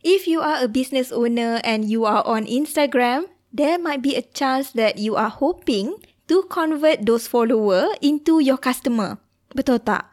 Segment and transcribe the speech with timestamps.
[0.00, 4.24] If you are a business owner and you are on Instagram, there might be a
[4.24, 6.00] chance that you are hoping
[6.32, 9.20] to convert those follower into your customer.
[9.52, 10.08] Betul tak?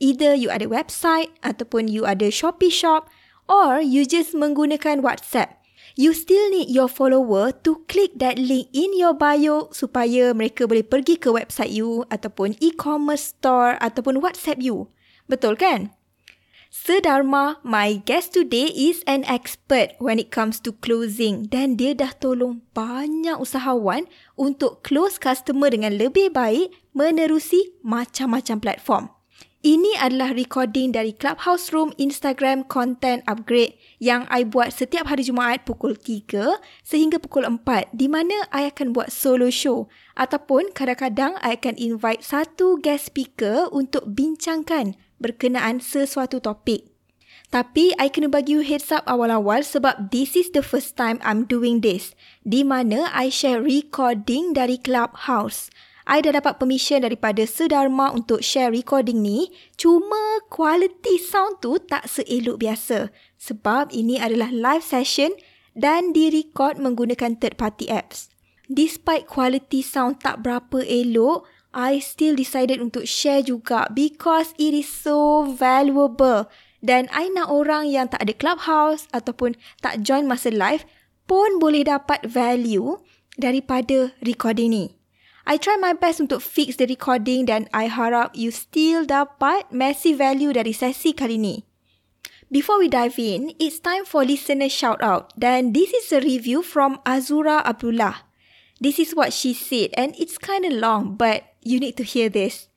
[0.00, 3.12] Either you ada website ataupun you ada Shopee shop
[3.44, 5.60] or you just menggunakan WhatsApp.
[6.00, 10.86] You still need your follower to click that link in your bio supaya mereka boleh
[10.86, 14.88] pergi ke website you ataupun e-commerce store ataupun WhatsApp you.
[15.28, 15.92] Betul kan?
[16.70, 22.14] Sedharma, my guest today is an expert when it comes to closing dan dia dah
[22.14, 24.06] tolong banyak usahawan
[24.38, 29.04] untuk close customer dengan lebih baik menerusi macam-macam platform.
[29.66, 35.66] Ini adalah recording dari Clubhouse Room Instagram Content Upgrade yang I buat setiap hari Jumaat
[35.66, 36.54] pukul 3
[36.86, 42.22] sehingga pukul 4 di mana I akan buat solo show ataupun kadang-kadang I akan invite
[42.22, 46.90] satu guest speaker untuk bincangkan berkenaan sesuatu topik.
[47.50, 51.50] Tapi, I kena bagi you heads up awal-awal sebab this is the first time I'm
[51.50, 52.14] doing this.
[52.46, 55.66] Di mana I share recording dari Clubhouse.
[56.06, 59.50] I dah dapat permission daripada Sedharma untuk share recording ni.
[59.74, 63.14] Cuma quality sound tu tak seelok biasa.
[63.38, 65.34] Sebab ini adalah live session
[65.74, 68.30] dan direcord menggunakan third party apps.
[68.70, 74.90] Despite quality sound tak berapa elok, I still decided untuk share juga because it is
[74.90, 76.50] so valuable.
[76.80, 79.54] Dan I nak orang yang tak ada clubhouse ataupun
[79.84, 80.88] tak join masa live
[81.30, 82.98] pun boleh dapat value
[83.38, 84.86] daripada recording ni.
[85.46, 90.20] I try my best untuk fix the recording dan I harap you still dapat massive
[90.20, 91.66] value dari sesi kali ni.
[92.50, 96.66] Before we dive in, it's time for listener shout out dan this is a review
[96.66, 98.29] from Azura Abdullah.
[98.80, 102.32] This is what she said and it's kind of long but you need to hear
[102.32, 102.72] this.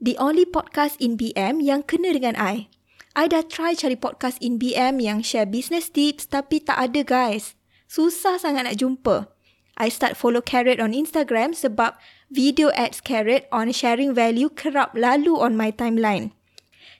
[0.00, 2.72] The only podcast in BM yang kena dengan I.
[3.12, 7.52] I dah try cari podcast in BM yang share business tips tapi tak ada guys.
[7.84, 9.28] Susah sangat nak jumpa.
[9.76, 12.00] I start follow Carrot on Instagram sebab
[12.32, 16.32] video ads Carrot on sharing value kerap lalu on my timeline.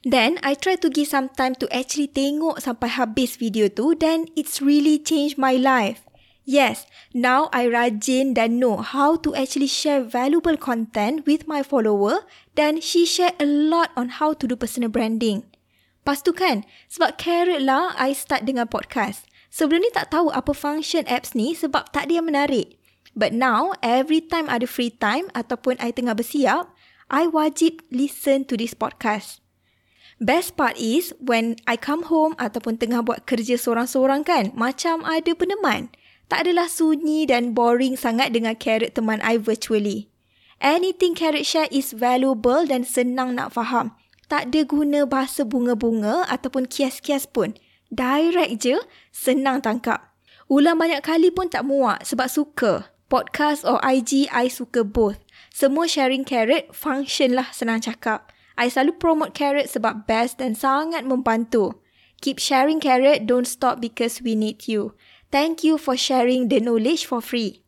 [0.05, 4.29] Then, I try to give some time to actually tengok sampai habis video tu then
[4.37, 6.05] it's really changed my life.
[6.43, 12.27] Yes, now I rajin dan know how to actually share valuable content with my follower
[12.59, 15.47] dan she share a lot on how to do personal branding.
[16.03, 19.23] Pas tu kan, sebab carrot lah I start dengan podcast.
[19.55, 22.75] Sebelum ni tak tahu apa function apps ni sebab tak ada yang menarik.
[23.15, 26.75] But now, every time ada free time ataupun I tengah bersiap,
[27.07, 29.39] I wajib listen to this podcast.
[30.19, 35.31] Best part is when I come home ataupun tengah buat kerja seorang-seorang kan, macam ada
[35.39, 35.95] peneman
[36.33, 40.09] tak adalah sunyi dan boring sangat dengan carrot teman I virtually.
[40.65, 43.93] Anything carrot share is valuable dan senang nak faham.
[44.33, 47.53] Tak ada guna bahasa bunga-bunga ataupun kias-kias pun.
[47.93, 48.81] Direct je,
[49.13, 50.17] senang tangkap.
[50.49, 52.89] Ulang banyak kali pun tak muak sebab suka.
[53.13, 55.21] Podcast or IG, I suka both.
[55.53, 58.33] Semua sharing carrot, function lah senang cakap.
[58.57, 61.77] I selalu promote carrot sebab best dan sangat membantu.
[62.25, 64.97] Keep sharing carrot, don't stop because we need you.
[65.33, 67.65] Thank you for sharing the knowledge for free.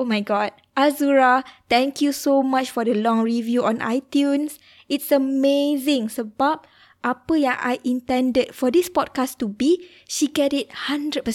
[0.00, 0.56] Oh my god.
[0.72, 4.56] Azura, thank you so much for the long review on iTunes.
[4.88, 6.64] It's amazing sebab
[7.04, 11.28] apa yang I intended for this podcast to be, she get it 100%.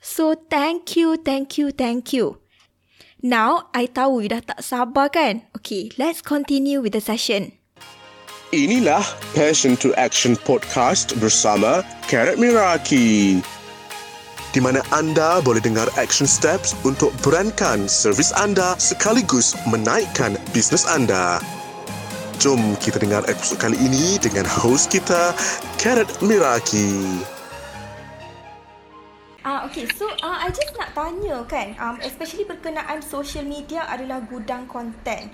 [0.00, 2.40] So thank you, thank you, thank you.
[3.20, 5.44] Now, I tahu you dah tak sabar kan?
[5.52, 7.52] Okay, let's continue with the session.
[8.50, 9.04] Inilah
[9.36, 13.38] Passion to Action Podcast bersama Karat Miraki
[14.50, 21.38] di mana anda boleh dengar action steps untuk brandkan servis anda sekaligus menaikkan bisnes anda.
[22.40, 25.36] Jom kita dengar episod kali ini dengan host kita,
[25.76, 27.20] Karat Miraki.
[29.40, 29.88] Ah, uh, okay.
[29.96, 35.32] So, uh, I just nak tanya kan, um, especially berkenaan social media adalah gudang konten.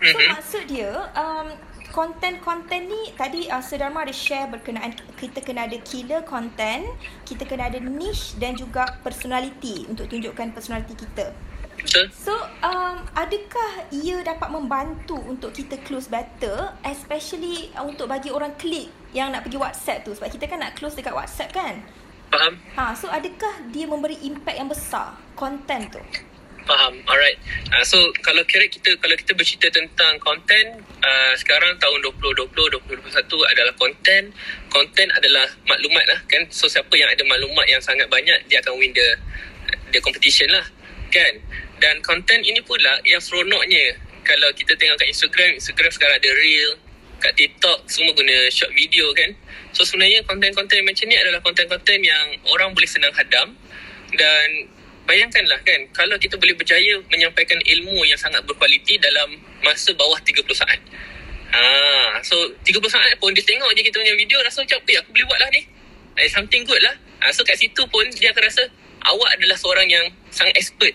[0.00, 0.28] So, mm-hmm.
[0.32, 1.56] maksud dia, um,
[1.92, 6.86] konten-konten ni tadi uh, Sedharma ada share berkenaan kita kena ada killer content,
[7.26, 11.34] kita kena ada niche dan juga personality untuk tunjukkan personality kita.
[11.76, 12.08] Betul.
[12.10, 12.32] So,
[12.64, 18.88] um, adakah ia dapat membantu untuk kita close better especially uh, untuk bagi orang klik
[19.12, 21.84] yang nak pergi WhatsApp tu sebab kita kan nak close dekat WhatsApp kan?
[22.26, 22.58] Faham.
[22.74, 26.02] Ha, so adakah dia memberi impact yang besar konten tu?
[26.66, 26.98] Faham.
[27.06, 27.38] Alright.
[27.70, 27.94] Uh, so
[28.26, 32.50] kalau kira kita kalau kita bercerita tentang konten uh, sekarang tahun 2020
[32.90, 33.06] 2021
[33.54, 34.22] adalah konten.
[34.66, 36.42] Konten adalah maklumat lah kan.
[36.50, 39.08] So siapa yang ada maklumat yang sangat banyak dia akan win the
[39.94, 40.66] the competition lah
[41.14, 41.38] kan.
[41.78, 46.70] Dan konten ini pula yang seronoknya kalau kita tengok kat Instagram, Instagram sekarang ada reel
[47.22, 49.30] kat TikTok semua guna short video kan.
[49.70, 53.54] So sebenarnya konten-konten macam ni adalah konten-konten yang orang boleh senang hadam
[54.18, 54.48] dan
[55.06, 60.42] bayangkanlah kan kalau kita boleh berjaya menyampaikan ilmu yang sangat berkualiti dalam masa bawah 30
[60.52, 60.80] saat.
[61.56, 62.36] Ha, so
[62.66, 65.38] 30 saat pun dia tengok je kita punya video rasa macam eh aku boleh buat
[65.40, 65.62] lah ni.
[66.18, 66.92] Eh, something good lah.
[67.22, 68.66] Ha, so kat situ pun dia akan rasa
[69.06, 70.04] awak adalah seorang yang
[70.34, 70.92] sangat expert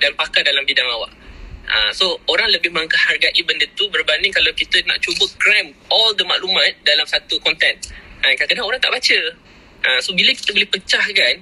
[0.00, 1.12] dan pakar dalam bidang awak.
[1.64, 6.24] Ha, so orang lebih menghargai benda tu berbanding kalau kita nak cuba cram all the
[6.24, 7.76] maklumat dalam satu content.
[8.24, 9.18] Ha, kadang-kadang orang tak baca.
[9.84, 11.34] Ha, so bila kita boleh pecahkan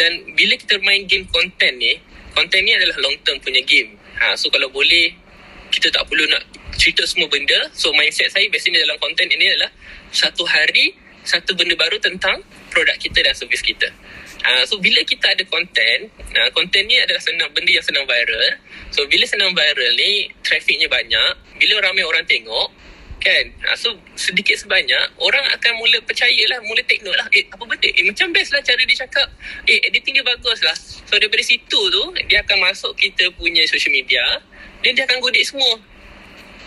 [0.00, 1.92] dan bila kita main game content ni,
[2.32, 4.00] content ni adalah long term punya game.
[4.16, 5.12] Ha, so kalau boleh
[5.68, 6.40] kita tak perlu nak
[6.80, 7.68] cerita semua benda.
[7.76, 9.68] So mindset saya biasanya dalam content ini adalah
[10.08, 12.40] satu hari satu benda baru tentang
[12.72, 13.92] produk kita dan servis kita.
[14.40, 18.56] Uh, so bila kita ada content, uh, content ni adalah senang benda yang senang viral.
[18.88, 22.72] So bila senang viral ni trafficnya banyak, bila ramai orang tengok
[23.20, 23.44] kan.
[23.68, 27.28] Uh, so sedikit sebanyak orang akan mula percayalah, mula take note lah.
[27.30, 27.88] Eh apa benda?
[27.88, 29.28] Eh macam best lah cara dia cakap.
[29.68, 30.76] Eh editing dia bagus lah.
[31.06, 34.24] So daripada situ tu dia akan masuk kita punya social media
[34.80, 35.76] dan dia akan godek semua.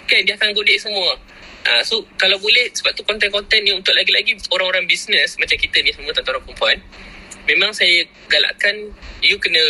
[0.06, 1.18] Kan dia akan godek semua.
[1.64, 5.96] Uh, so kalau boleh sebab tu konten-konten ni untuk lagi-lagi orang-orang bisnes macam kita ni
[5.96, 6.76] semua tuan-tuan perempuan
[7.48, 8.92] memang saya galakkan
[9.24, 9.64] you kena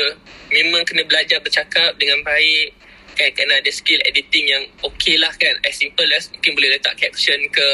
[0.50, 2.74] memang kena belajar bercakap dengan baik
[3.14, 6.98] kan kena ada skill editing yang okey lah kan as simple as mungkin boleh letak
[6.98, 7.68] caption ke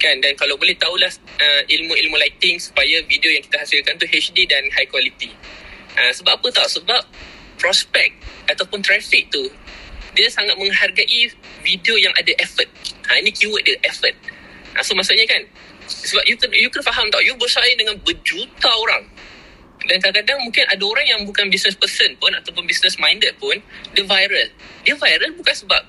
[0.00, 1.12] kan dan kalau boleh tahulah
[1.42, 5.28] uh, ilmu-ilmu lighting supaya video yang kita hasilkan tu HD dan high quality
[5.98, 7.02] uh, sebab apa tak sebab
[7.60, 8.16] prospek
[8.48, 9.44] ataupun traffic tu
[10.14, 11.30] dia sangat menghargai
[11.62, 12.66] video yang ada effort.
[13.06, 14.14] Ha, ini keyword dia, effort.
[14.74, 15.42] Ha, so maksudnya kan,
[15.86, 19.06] sebab you you kena faham tau, you bersaing dengan berjuta orang.
[19.88, 23.56] Dan kadang-kadang mungkin ada orang yang bukan business person pun ataupun business minded pun,
[23.96, 24.48] dia viral.
[24.84, 25.82] Dia viral bukan sebab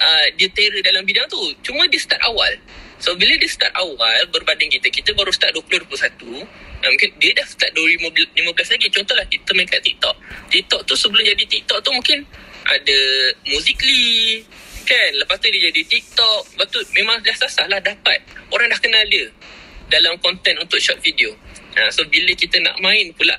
[0.00, 1.38] uh, dia terror dalam bidang tu.
[1.62, 2.52] Cuma dia start awal.
[2.96, 6.42] So bila dia start awal berbanding kita, kita baru start 2021, uh,
[6.90, 8.86] mungkin dia dah start 2015 lagi.
[8.90, 10.16] Contohlah kita main kat TikTok.
[10.50, 12.26] TikTok tu sebelum jadi TikTok tu mungkin
[12.66, 12.98] ada
[13.46, 14.42] Musically
[14.86, 18.22] kan lepas tu dia jadi TikTok lepas tu memang dah sasah lah dapat
[18.54, 19.26] orang dah kenal dia
[19.90, 21.34] dalam konten untuk short video
[21.76, 23.36] ha, so bila kita nak main pula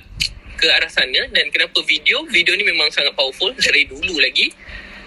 [0.58, 4.50] ke arah sana dan kenapa video video ni memang sangat powerful dari dulu lagi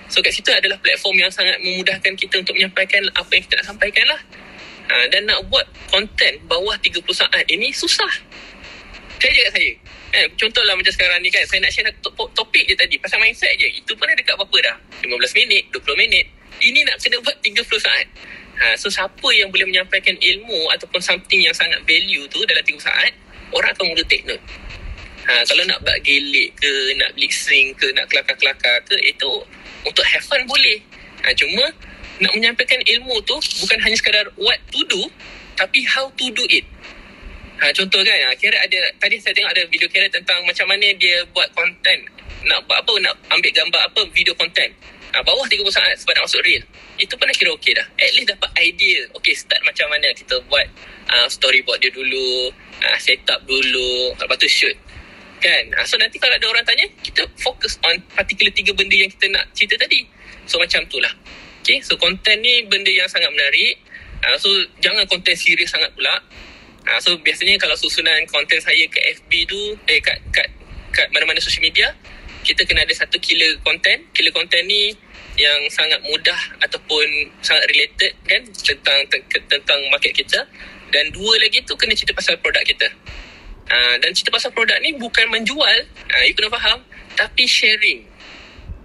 [0.07, 3.67] so kat situ adalah platform yang sangat memudahkan kita untuk menyampaikan apa yang kita nak
[3.75, 4.21] sampaikan lah
[4.91, 8.11] ha, dan nak buat konten bawah 30 saat ini susah
[9.17, 9.71] saya cakap saya
[10.11, 13.55] Eh, contohlah macam sekarang ni kan, saya nak share satu topik je tadi, pasal mindset
[13.55, 13.63] je.
[13.79, 14.75] Itu pun dah dekat berapa dah?
[15.07, 16.27] 15 minit, 20 minit.
[16.59, 18.05] Ini nak kena buat 30 saat.
[18.61, 22.77] Ha, so, siapa yang boleh menyampaikan ilmu ataupun something yang sangat value tu dalam 30
[22.77, 23.09] saat,
[23.49, 24.41] orang akan mula take note.
[25.25, 29.31] Ha, kalau nak buat gelik ke, nak sync ke, nak kelakar-kelakar ke, itu
[29.81, 30.77] untuk have fun boleh.
[31.25, 31.73] Ha, cuma,
[32.21, 33.33] nak menyampaikan ilmu tu
[33.65, 35.09] bukan hanya sekadar what to do,
[35.57, 36.61] tapi how to do it.
[37.61, 40.85] Ha, contoh kan, ha, kira ada, tadi saya tengok ada video kira tentang macam mana
[41.01, 41.97] dia buat konten.
[42.45, 44.69] Nak buat apa, nak ambil gambar apa, video konten.
[45.11, 46.63] Ha, bawah 30 saat sebab nak masuk reel.
[46.95, 47.83] Itu pun dah kira okey dah.
[47.99, 49.03] At least dapat idea.
[49.19, 50.63] Okay, start macam mana kita buat
[51.11, 52.47] uh, storyboard dia dulu,
[52.79, 54.75] uh, set up dulu, lepas tu shoot.
[55.43, 55.67] Kan?
[55.75, 59.27] Uh, so nanti kalau ada orang tanya, kita fokus on particular tiga benda yang kita
[59.35, 60.07] nak cerita tadi.
[60.47, 61.11] So macam tu lah.
[61.59, 63.83] Okay, so konten ni benda yang sangat menarik.
[64.23, 64.47] Uh, so
[64.79, 66.23] jangan konten serius sangat pula.
[66.81, 70.49] Ha, so biasanya kalau susunan konten saya ke FB tu eh kat kat
[70.89, 71.93] kat mana-mana social media
[72.41, 74.05] kita kena ada satu killer konten.
[74.13, 74.93] Killer konten ni
[75.39, 77.05] yang sangat mudah ataupun
[77.39, 78.99] sangat related kan tentang
[79.47, 80.43] tentang market kita
[80.91, 82.87] dan dua lagi tu kena cerita pasal produk kita.
[83.71, 86.83] Ha, dan cerita pasal produk ni bukan menjual, ha, you kena faham,
[87.15, 88.03] tapi sharing.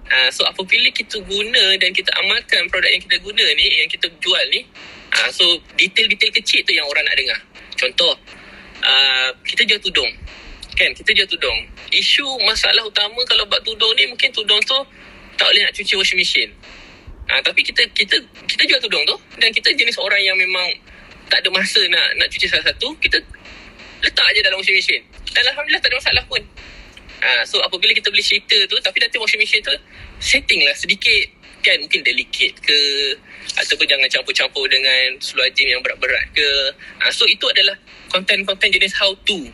[0.06, 4.06] Ha, so apabila kita guna dan kita amalkan produk yang kita guna ni, yang kita
[4.22, 4.62] jual ni,
[5.10, 5.42] ha, so
[5.74, 7.40] detail-detail kecil tu yang orang nak dengar.
[7.74, 8.14] Contoh,
[8.86, 10.08] uh, kita jual tudung.
[10.76, 11.58] Kan, kita jual tudung.
[11.88, 14.76] Isu masalah utama kalau buat tudung ni, mungkin tudung tu
[15.36, 16.52] tak boleh nak cuci washing machine.
[17.26, 18.16] Uh, tapi kita kita
[18.46, 20.68] kita jual tudung tu dan kita jenis orang yang memang
[21.26, 23.18] tak ada masa nak nak cuci salah satu, kita
[24.04, 25.02] letak je dalam washing machine.
[25.32, 26.42] Dan Alhamdulillah tak ada masalah pun.
[27.16, 29.72] Uh, so apabila kita beli cerita tu, tapi nanti washing machine tu
[30.20, 31.24] setting lah sedikit
[31.64, 32.78] kan mungkin delicate ke
[33.58, 36.48] ataupun jangan campur-campur dengan seluar gym yang berat-berat ke.
[37.02, 37.74] Ha, so itu adalah
[38.12, 39.50] konten-konten jenis how to.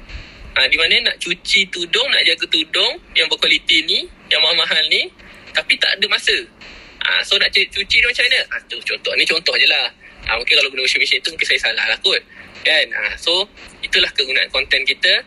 [0.53, 5.09] Ha, di mana nak cuci tudung, nak jaga tudung yang berkualiti ni, yang mahal-mahal ni,
[5.57, 6.37] tapi tak ada masa.
[7.03, 8.41] Ha, so nak cuci, cuci dia macam mana?
[8.53, 9.13] Ha, tu contoh.
[9.17, 9.89] Ni contoh je lah.
[10.29, 12.21] Ha, mungkin kalau guna machine tu mungkin saya salah lah kot.
[12.63, 12.87] Kan?
[12.91, 13.47] Ha, so
[13.83, 15.23] itulah kegunaan konten kita.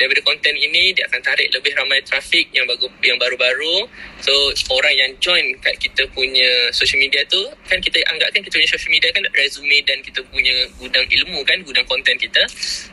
[0.00, 3.84] Daripada konten ini dia akan tarik lebih ramai trafik yang baru yang baru-baru.
[4.24, 4.32] So
[4.72, 7.36] orang yang join kat kita punya social media tu
[7.68, 11.44] kan kita anggap kan kita punya social media kan resume dan kita punya gudang ilmu
[11.44, 12.40] kan gudang konten kita.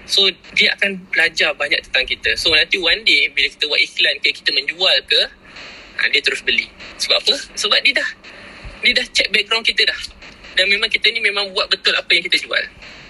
[0.03, 2.35] So dia akan belajar banyak tentang kita.
[2.35, 5.21] So nanti one day bila kita buat iklan ke kita menjual ke
[5.95, 6.67] ha, dia terus beli.
[6.99, 7.35] Sebab apa?
[7.55, 8.09] Sebab dia dah
[8.83, 9.99] dia dah check background kita dah
[10.57, 12.63] dan memang kita ni memang buat betul apa yang kita jual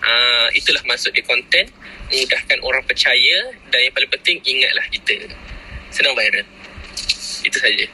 [0.04, 1.72] uh, itulah maksud dia konten
[2.12, 5.32] mudahkan orang percaya dan yang paling penting ingatlah kita
[5.90, 6.46] senang viral
[7.48, 7.88] itu saja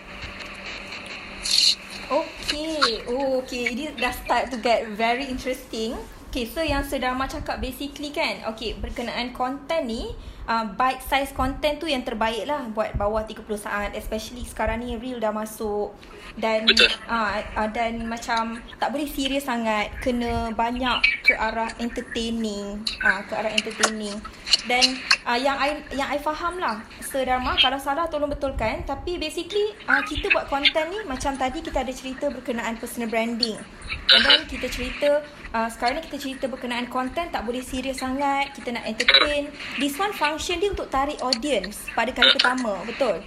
[2.13, 3.01] Okay.
[3.09, 3.73] Oh, okay.
[3.73, 5.97] Ini dah start to get very interesting.
[6.29, 10.13] Okay, so yang Sedama cakap basically kan, okay, berkenaan konten ni,
[10.47, 14.95] uh, bite size content tu yang terbaik lah buat bawah 30 saat especially sekarang ni
[14.99, 15.95] reel dah masuk
[16.33, 16.89] dan Betul.
[17.05, 19.93] Uh, uh, dan macam tak boleh serius sangat.
[20.01, 22.81] Kena banyak ke arah entertaining.
[23.05, 24.17] Uh, ke arah entertaining.
[24.65, 24.97] Dan
[25.29, 28.81] uh, yang I yang I faham lah Sedama kalau salah tolong betulkan.
[28.85, 33.61] Tapi basically uh, kita buat konten ni macam tadi kita ada cerita berkenaan personal branding.
[34.09, 35.21] And then kita cerita
[35.53, 38.57] uh, sekarang ni kita cerita berkenaan konten tak boleh serius sangat.
[38.57, 39.53] Kita nak entertain.
[39.77, 43.21] This one function dia untuk tarik audience pada kali pertama betul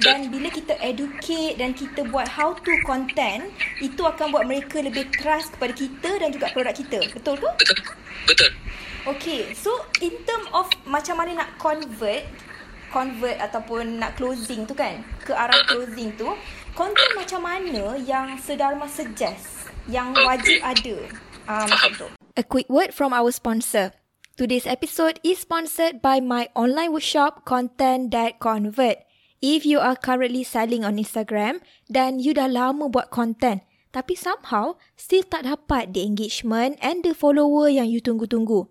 [0.00, 3.52] dan bila kita educate dan kita buat how to content
[3.84, 6.98] itu akan buat mereka lebih trust kepada kita dan juga produk kita.
[7.12, 7.48] Betul ke?
[7.60, 7.76] Betul.
[8.28, 8.50] Betul.
[9.08, 9.72] Okay, so
[10.04, 12.28] in term of macam mana nak convert,
[12.92, 16.28] convert ataupun nak closing tu kan, ke arah closing tu,
[16.76, 20.96] konten macam mana yang Sedharma suggest, yang wajib ada?
[21.48, 22.06] Uh, macam tu.
[22.36, 23.96] A quick word from our sponsor.
[24.36, 29.09] Today's episode is sponsored by my online workshop Content That Convert.
[29.40, 34.76] If you are currently selling on Instagram dan you dah lama buat content, tapi somehow
[35.00, 38.68] still tak dapat the engagement and the follower yang you tunggu-tunggu.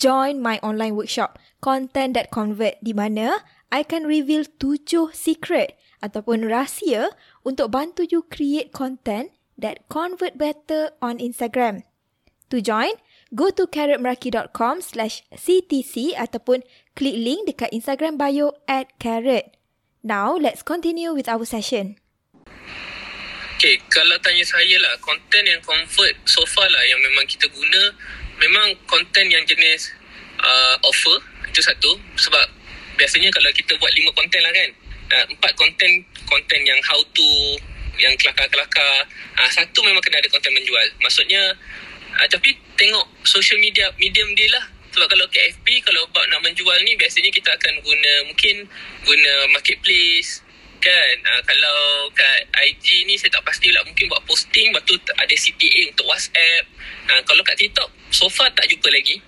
[0.00, 6.48] Join my online workshop Content That Convert di mana I can reveal tujuh secret ataupun
[6.48, 7.12] rahsia
[7.44, 11.84] untuk bantu you create content that convert better on Instagram.
[12.48, 12.96] To join,
[13.36, 16.64] go to carrotmeraki.com slash ctc ataupun
[16.96, 19.59] klik link dekat Instagram bio at carrot.
[20.00, 22.00] Now, let's continue with our session.
[23.60, 27.92] Okay, kalau tanya saya lah, konten yang convert so far lah yang memang kita guna,
[28.40, 29.92] memang konten yang jenis
[30.40, 32.00] uh, offer, itu satu.
[32.16, 32.46] Sebab
[32.96, 34.68] biasanya kalau kita buat lima konten lah kan,
[35.12, 37.30] uh, empat konten, konten yang how to,
[38.00, 39.04] yang kelakar-kelakar.
[39.36, 40.96] Uh, satu memang kena ada konten menjual.
[41.04, 41.52] Maksudnya,
[42.16, 44.64] uh, tapi tengok social media, medium dia lah.
[44.90, 48.66] Sebab kalau kat FB, kalau buat nak menjual ni, biasanya kita akan guna, mungkin
[49.06, 50.42] guna marketplace,
[50.80, 51.14] kan?
[51.22, 55.34] Uh, kalau kat IG ni saya tak pasti lah mungkin buat posting lepas tu ada
[55.36, 56.64] CTA untuk WhatsApp.
[57.06, 59.20] Uh, kalau kat TikTok so far tak jumpa lagi.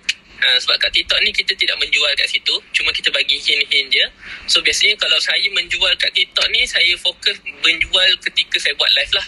[0.43, 4.05] Uh, sebab kat TikTok ni kita tidak menjual kat situ cuma kita bagi hint-hint je.
[4.49, 9.13] So biasanya kalau saya menjual kat TikTok ni saya fokus menjual ketika saya buat live
[9.15, 9.27] lah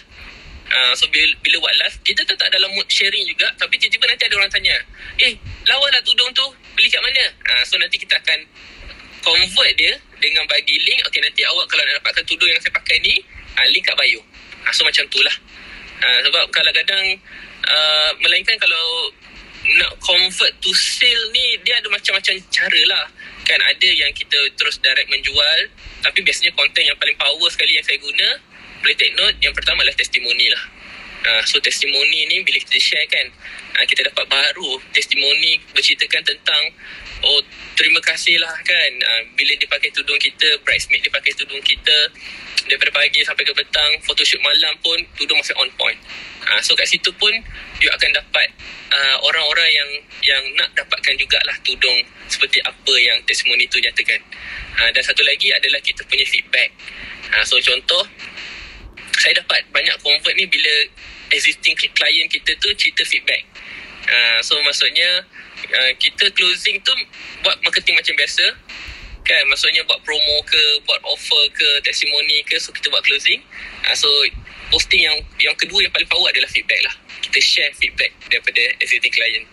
[0.66, 4.26] Uh, so bila, bila buat live Kita tetap dalam mood sharing juga Tapi tiba-tiba nanti
[4.26, 4.74] ada orang tanya
[5.22, 5.30] Eh
[5.70, 6.42] lawa lah tudung tu
[6.74, 7.22] Beli kat mana?
[7.46, 8.38] Uh, So nanti kita akan
[9.26, 9.92] convert dia
[10.22, 11.02] dengan bagi link.
[11.10, 13.18] Okay nanti awak kalau nak dapatkan tudung yang saya pakai ni
[13.58, 14.22] uh, link kat bio.
[14.62, 15.36] Uh, so macam tu lah.
[15.98, 17.18] Uh, sebab kadang-kadang
[17.66, 19.10] uh, melainkan kalau
[19.66, 23.04] nak convert to sale ni dia ada macam-macam cara lah.
[23.42, 25.60] Kan ada yang kita terus direct menjual
[26.06, 28.28] tapi biasanya konten yang paling power sekali yang saya guna
[28.86, 30.62] boleh take note yang pertama adalah testimoni lah.
[31.26, 33.26] Uh, so testimoni ni bila kita share kan
[33.74, 36.62] uh, kita dapat baru testimoni berceritakan tentang
[37.26, 37.42] oh
[37.74, 38.90] terima kasih lah kan.
[39.02, 41.98] Uh, bila dia pakai tudung kita bridesmaid dia pakai tudung kita
[42.70, 45.98] daripada pagi sampai ke petang photoshoot malam pun tudung masih on point.
[46.46, 47.34] Uh, so kat situ pun
[47.82, 48.54] you akan dapat
[48.94, 49.90] uh, orang-orang yang
[50.22, 54.22] yang nak dapatkan jugalah tudung seperti apa yang testimoni tu nyatakan.
[54.78, 56.70] Uh, dan satu lagi adalah kita punya feedback.
[57.34, 58.06] Uh, so contoh
[59.16, 60.74] saya dapat banyak convert ni bila
[61.32, 63.42] existing client kita tu cerita feedback.
[64.06, 65.26] Uh, so maksudnya
[65.74, 66.92] uh, kita closing tu
[67.42, 68.46] buat marketing macam biasa.
[69.26, 73.42] Kan maksudnya buat promo ke, buat offer ke, testimoni ke so kita buat closing.
[73.82, 74.06] Uh, so
[74.70, 76.94] posting yang yang kedua yang paling power adalah feedback lah.
[77.24, 79.46] Kita share feedback daripada existing client.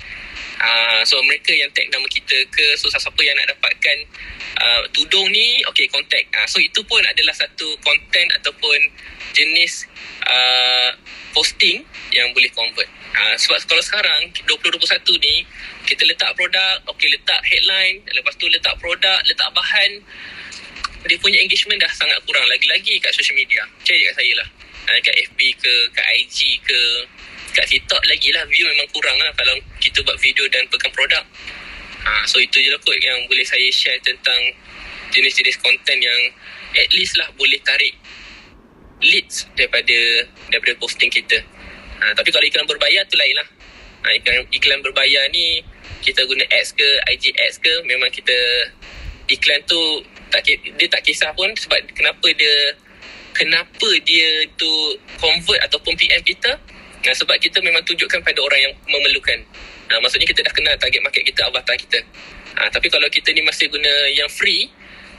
[0.59, 3.97] Uh, so mereka yang tag nama kita ke so siapa yang nak dapatkan
[4.61, 6.29] uh, tudung ni okay contact.
[6.33, 8.79] Uh, so itu pun adalah satu content ataupun
[9.33, 9.89] jenis
[10.23, 10.93] uh,
[11.33, 11.81] posting
[12.13, 12.89] yang boleh convert.
[13.13, 14.89] Uh, sebab kalau sekarang 2021
[15.21, 15.45] ni
[15.85, 20.01] kita letak produk okay letak headline lepas tu letak produk letak bahan
[21.03, 22.47] dia punya engagement dah sangat kurang.
[22.47, 23.63] Lagi-lagi kat social media.
[23.83, 24.47] Cari kat saya lah.
[25.03, 26.81] Kat FB ke kat IG ke
[27.53, 31.23] kat TikTok lagi lah view memang kurang lah kalau kita buat video dan pegang produk
[32.03, 34.51] Ha, so itu je lah kot yang boleh saya share tentang
[35.15, 36.19] jenis-jenis konten yang
[36.75, 37.95] at least lah boleh tarik
[38.99, 41.39] leads daripada daripada posting kita.
[42.03, 43.47] Ha, tapi kalau iklan berbayar tu lain lah.
[44.03, 45.63] Ha, iklan, iklan berbayar ni
[46.03, 48.35] kita guna ads ke, IG ads ke, memang kita
[49.31, 49.79] iklan tu
[50.27, 52.75] tak dia tak kisah pun sebab kenapa dia
[53.31, 54.67] kenapa dia tu
[55.23, 56.51] convert ataupun PM kita
[57.03, 59.39] ha, sebab kita memang tunjukkan pada orang yang memerlukan.
[59.91, 61.99] Ha, maksudnya kita dah kenal target market kita, avatar kita.
[62.55, 64.69] Ha, tapi kalau kita ni masih guna yang free,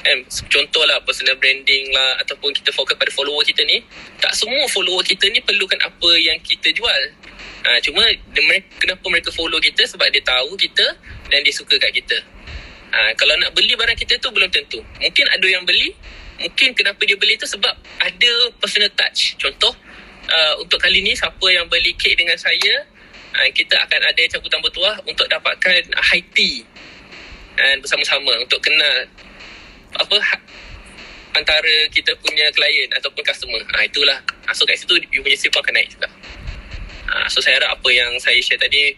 [0.04, 3.80] eh, contohlah personal branding lah ataupun kita fokus pada follower kita ni
[4.20, 7.02] tak semua follower kita ni perlukan apa yang kita jual.
[7.64, 8.04] Ha, cuma
[8.36, 9.88] mereka, kenapa mereka follow kita?
[9.88, 10.84] Sebab dia tahu kita
[11.32, 12.16] dan dia suka kat kita.
[12.92, 14.78] Ha, kalau nak beli barang kita tu belum tentu.
[15.00, 15.90] Mungkin ada yang beli
[16.34, 19.38] mungkin kenapa dia beli tu sebab ada personal touch.
[19.40, 19.72] Contoh
[20.28, 22.84] uh, untuk kali ni siapa yang beli kek dengan saya
[23.36, 26.64] uh, kita akan ada cabutan bertuah untuk dapatkan high tea
[27.54, 29.06] dan bersama-sama untuk kenal
[29.94, 30.36] apa ha,
[31.38, 33.62] antara kita punya klien ataupun customer.
[33.74, 34.18] Ha, itulah.
[34.46, 36.10] Ha, so kat situ you punya sale akan naik juga.
[37.10, 38.94] Ha, so saya harap apa yang saya share tadi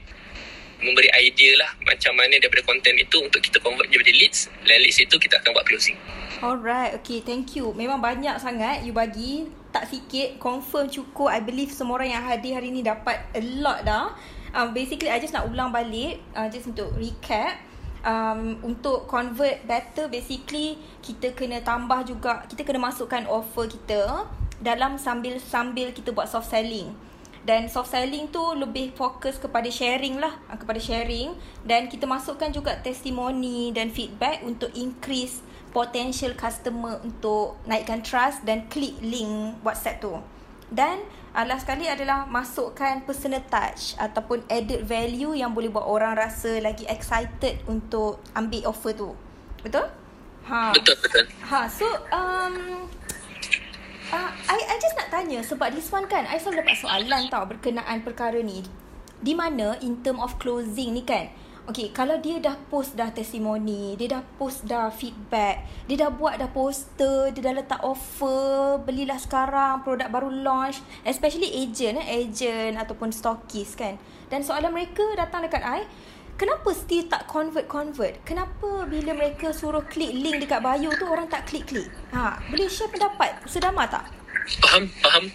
[0.76, 5.00] memberi idea lah macam mana daripada konten itu untuk kita convert jadi leads dan leads
[5.00, 5.97] itu kita akan buat closing.
[6.45, 7.73] Alright, okay, thank you.
[7.73, 11.28] Memang banyak sangat you bagi, tak sikit, confirm cukup.
[11.28, 14.16] I believe semua orang yang hadir hari ni dapat a lot dah.
[14.56, 17.61] Um, basically, I just nak ulang balik, uh, just untuk recap
[18.06, 24.25] um, untuk convert better basically kita kena tambah juga kita kena masukkan offer kita
[24.62, 26.95] dalam sambil sambil kita buat soft selling
[27.45, 31.35] dan soft selling tu lebih fokus kepada sharing lah ah, kepada sharing
[31.66, 35.42] dan kita masukkan juga testimoni dan feedback untuk increase
[35.76, 40.16] potential customer untuk naikkan trust dan klik link WhatsApp tu
[40.73, 40.99] dan
[41.30, 46.59] uh, last sekali adalah masukkan personal touch ataupun added value yang boleh buat orang rasa
[46.59, 49.14] lagi excited untuk ambil offer tu.
[49.62, 49.87] Betul?
[50.47, 50.75] Ha.
[50.75, 51.25] Betul, betul.
[51.47, 52.87] Ha, so um
[54.11, 57.47] uh, I I just nak tanya sebab this one kan I selalu dapat soalan tau
[57.47, 58.66] berkenaan perkara ni.
[59.23, 61.30] Di mana in term of closing ni kan
[61.66, 66.38] Okay, kalau dia dah post dah testimoni, dia dah post dah feedback, dia dah buat
[66.38, 72.78] dah poster, dia dah letak offer, belilah sekarang produk baru launch, especially agent, eh, agent
[72.78, 73.99] ataupun stockist kan.
[74.30, 75.82] Dan soalan mereka datang dekat I,
[76.38, 78.23] kenapa still tak convert-convert?
[78.23, 81.91] Kenapa bila mereka suruh klik link dekat bio tu orang tak klik-klik?
[82.14, 84.06] Ha, boleh share pendapat sedama tak?
[84.62, 85.26] Faham, faham.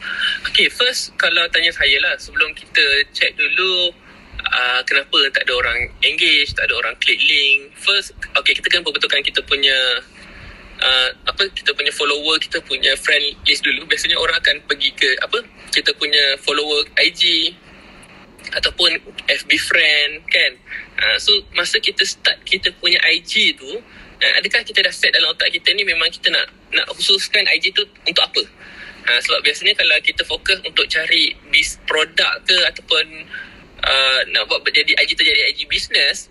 [0.47, 3.91] Okay, first kalau tanya saya lah, sebelum kita check dulu
[4.51, 7.71] uh, kenapa tak ada orang engage, tak ada orang klik link.
[7.79, 9.75] First, okay, kita kena betulkan kita punya
[10.83, 13.87] uh, apa kita punya follower, kita punya friend list dulu.
[13.87, 15.39] Biasanya orang akan pergi ke apa?
[15.71, 17.55] Kita punya follower IG
[18.51, 20.51] ataupun FB friend kan.
[20.99, 23.71] Uh, so masa kita start kita punya IG tu,
[24.19, 27.71] uh, adakah kita dah set dalam otak kita ni memang kita nak nak khususkan IG
[27.71, 28.43] tu untuk apa?
[29.01, 33.25] Ha, sebab biasanya kalau kita fokus untuk cari bis produk ke ataupun
[33.85, 36.29] uh, nak buat jadi IG tu jadi IG business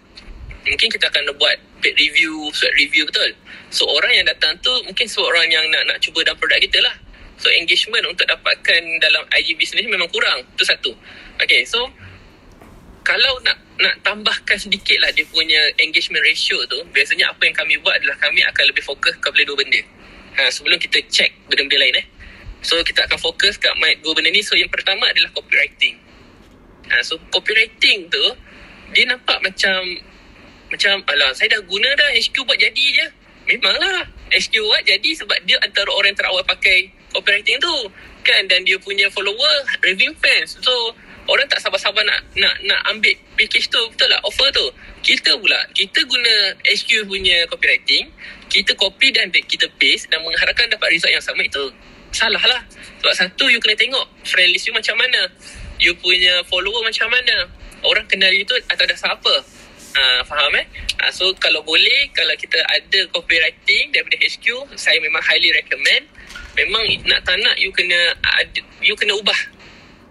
[0.66, 3.30] mungkin kita akan buat paid review sweat review betul?
[3.72, 6.78] So orang yang datang tu mungkin sebab orang yang nak nak cuba dalam produk kita
[6.84, 6.94] lah.
[7.40, 10.44] So engagement untuk dapatkan dalam IG business memang kurang.
[10.60, 10.92] Tu satu.
[11.40, 11.88] Okay so
[13.00, 17.80] kalau nak nak tambahkan sedikit lah dia punya engagement ratio tu biasanya apa yang kami
[17.80, 19.80] buat adalah kami akan lebih fokus kepada dua benda.
[20.36, 22.06] Ha, sebelum kita check benda-benda lain eh.
[22.60, 23.72] So kita akan fokus kat
[24.04, 24.44] dua benda ni.
[24.44, 26.09] So yang pertama adalah copywriting
[26.90, 28.24] Ha, so copywriting tu
[28.90, 29.78] dia nampak macam
[30.70, 33.06] macam alah saya dah guna dah HQ buat jadi je.
[33.50, 37.74] Memanglah HQ buat jadi sebab dia antara orang terawal pakai copywriting tu.
[38.22, 40.58] Kan dan dia punya follower raving fans.
[40.62, 40.94] So
[41.26, 44.66] orang tak sabar-sabar nak nak nak ambil package tu betul lah offer tu.
[45.02, 48.10] Kita pula kita guna HQ punya copywriting,
[48.46, 51.70] kita copy dan kita paste dan mengharapkan dapat result yang sama itu
[52.14, 52.62] salah lah.
[53.02, 55.26] Sebab satu you kena tengok friend list you macam mana
[55.80, 57.48] you punya follower macam mana?
[57.80, 59.34] Orang kenal you tu atau dah siapa?
[59.90, 60.66] Uh, faham eh?
[61.02, 66.06] Uh, so kalau boleh kalau kita ada copywriting daripada HQ saya memang highly recommend.
[66.54, 68.44] Memang nak tak nak you kena uh,
[68.84, 69.40] you kena ubah.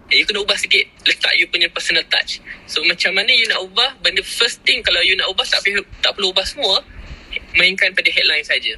[0.10, 2.42] You kena ubah sikit letak you punya personal touch.
[2.66, 4.02] So macam mana you nak ubah?
[4.02, 6.82] Benda first thing kalau you nak ubah tak perlu, tak perlu ubah semua.
[7.54, 8.74] Mainkan pada headline saja.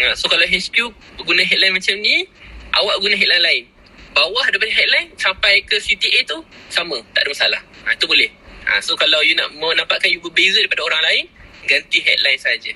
[0.00, 0.72] Uh, so kalau HQ
[1.20, 2.24] guna headline macam ni
[2.72, 3.64] awak guna headline lain
[4.12, 6.96] bawah daripada headline sampai ke CTA tu sama.
[7.12, 7.60] Tak ada masalah.
[7.88, 8.30] Ha, itu boleh.
[8.68, 11.24] Ha, so kalau you nak mau nampakkan you berbeza daripada orang lain
[11.66, 12.72] ganti headline saja.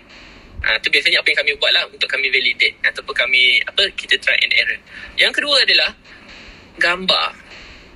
[0.67, 4.19] Ha, tu biasanya apa yang kami buat lah untuk kami validate ataupun kami apa kita
[4.19, 4.81] try and error.
[5.15, 5.91] Yang kedua adalah
[6.81, 7.47] gambar.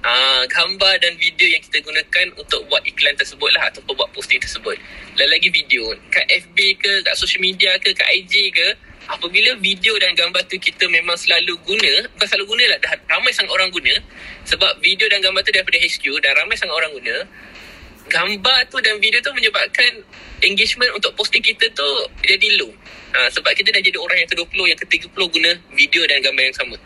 [0.00, 4.40] Uh, gambar dan video yang kita gunakan untuk buat iklan tersebut lah ataupun buat posting
[4.40, 4.78] tersebut.
[5.12, 5.92] Dan lagi video.
[6.08, 8.68] Kat FB ke, kat social media ke, kat IG ke,
[9.10, 13.34] apabila video dan gambar tu kita memang selalu guna, bukan selalu guna lah, dah ramai
[13.34, 13.94] sangat orang guna
[14.46, 17.14] sebab video dan gambar tu daripada HQ dan ramai sangat orang guna,
[18.06, 20.02] gambar tu dan video tu menyebabkan
[20.46, 21.88] engagement untuk posting kita tu
[22.22, 22.70] jadi low.
[23.10, 26.56] Ha, sebab kita dah jadi orang yang ke-20, yang ke-30 guna video dan gambar yang
[26.56, 26.76] sama.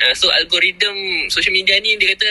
[0.00, 0.92] Ha, so algoritma
[1.28, 2.30] social media ni dia kata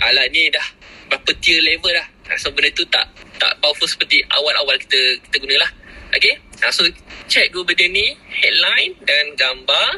[0.00, 0.64] alah ni dah
[1.12, 2.08] berapa tier level dah.
[2.28, 3.04] Ha, so benda tu tak
[3.36, 5.70] tak powerful seperti awal-awal kita kita gunalah.
[6.14, 6.34] Okay.
[6.64, 6.82] Ha, so
[7.28, 9.88] check dua benda ni headline dan gambar.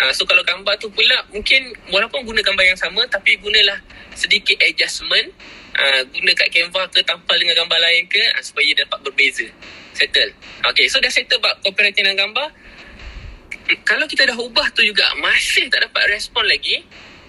[0.00, 3.76] Ha, so kalau gambar tu pula mungkin walaupun guna gambar yang sama tapi gunalah
[4.16, 5.28] sedikit adjustment
[5.76, 9.46] uh, guna kat Canva ke tampal dengan gambar lain ke uh, supaya dapat berbeza.
[9.94, 10.32] Settle.
[10.72, 12.48] Okay, so dah settle bab copywriting dan gambar.
[13.86, 16.82] Kalau kita dah ubah tu juga masih tak dapat respon lagi,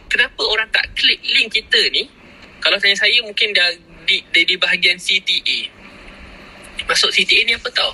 [0.10, 2.10] kenapa orang tak klik link kita ni?
[2.62, 3.70] Kalau tanya saya mungkin dah
[4.06, 5.81] di, di, di bahagian CTA.
[6.89, 7.91] Masuk CTA ni apa tau?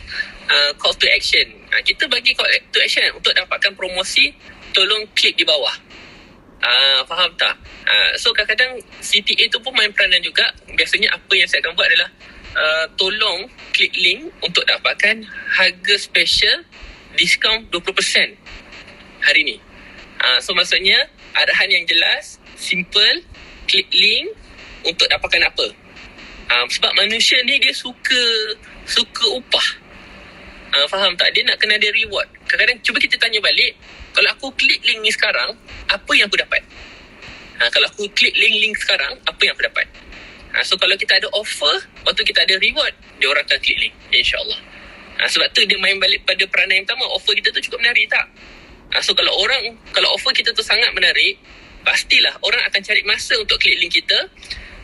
[0.47, 1.43] Uh, call to action.
[1.71, 4.31] Uh, kita bagi call to action untuk dapatkan promosi,
[4.71, 5.75] tolong klik di bawah.
[6.57, 7.53] Ah, faham tak?
[7.85, 10.49] Ah, so kadang-kadang CTA tu pun main peranan juga.
[10.73, 12.09] Biasanya apa yang saya akan buat adalah
[12.57, 13.45] uh, tolong
[13.77, 15.21] klik link untuk dapatkan
[15.53, 16.65] harga special
[17.13, 18.33] diskaun 20%
[19.21, 19.57] hari ni.
[20.17, 20.97] Ah, so maksudnya
[21.37, 23.21] arahan yang jelas, simple,
[23.69, 24.33] klik link
[24.81, 25.67] untuk dapatkan apa.
[26.49, 28.23] Ah, sebab manusia ni dia suka
[28.87, 29.67] suka upah.
[30.71, 31.31] Ah, faham tak?
[31.35, 32.27] Dia nak kena ada reward.
[32.47, 33.75] Kadang-kadang cuba kita tanya balik,
[34.15, 35.55] kalau aku klik link ni sekarang,
[35.87, 36.63] apa yang aku dapat?
[37.57, 39.89] Ha, kalau aku klik link-link sekarang, apa yang aku dapat?
[40.53, 41.73] Ha, so kalau kita ada offer,
[42.05, 43.93] waktu kita ada reward, dia orang akan klik link.
[44.13, 44.61] InsyaAllah.
[45.17, 48.05] Ha, sebab tu dia main balik pada peranan yang pertama, offer kita tu cukup menarik
[48.05, 48.29] tak?
[48.93, 51.41] Ha, so kalau orang, kalau offer kita tu sangat menarik,
[51.81, 54.29] pastilah orang akan cari masa untuk klik link kita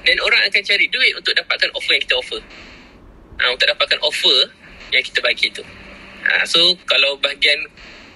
[0.04, 2.42] dan orang akan cari duit untuk dapatkan offer yang kita offer.
[3.40, 4.50] Ha, untuk dapatkan offer
[4.94, 5.66] yang kita bagi tu.
[6.24, 7.66] Ha, so kalau bahagian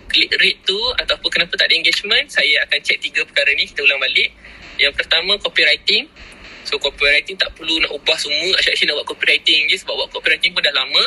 [0.08, 3.84] click rate tu ataupun kenapa tak ada engagement, saya akan check tiga perkara ni, kita
[3.84, 4.32] ulang balik.
[4.78, 6.08] Yang pertama, copywriting.
[6.68, 8.52] So, copywriting tak perlu nak ubah semua.
[8.60, 11.04] Asyik-asyik nak buat copywriting je sebab buat copywriting pun dah lama.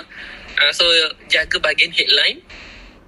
[0.56, 0.84] Uh, so,
[1.28, 2.40] jaga bahagian headline.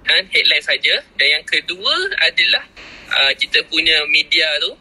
[0.05, 1.01] Ha, headline saja.
[1.17, 2.63] Dan yang kedua adalah
[3.09, 4.71] uh, kita punya media tu,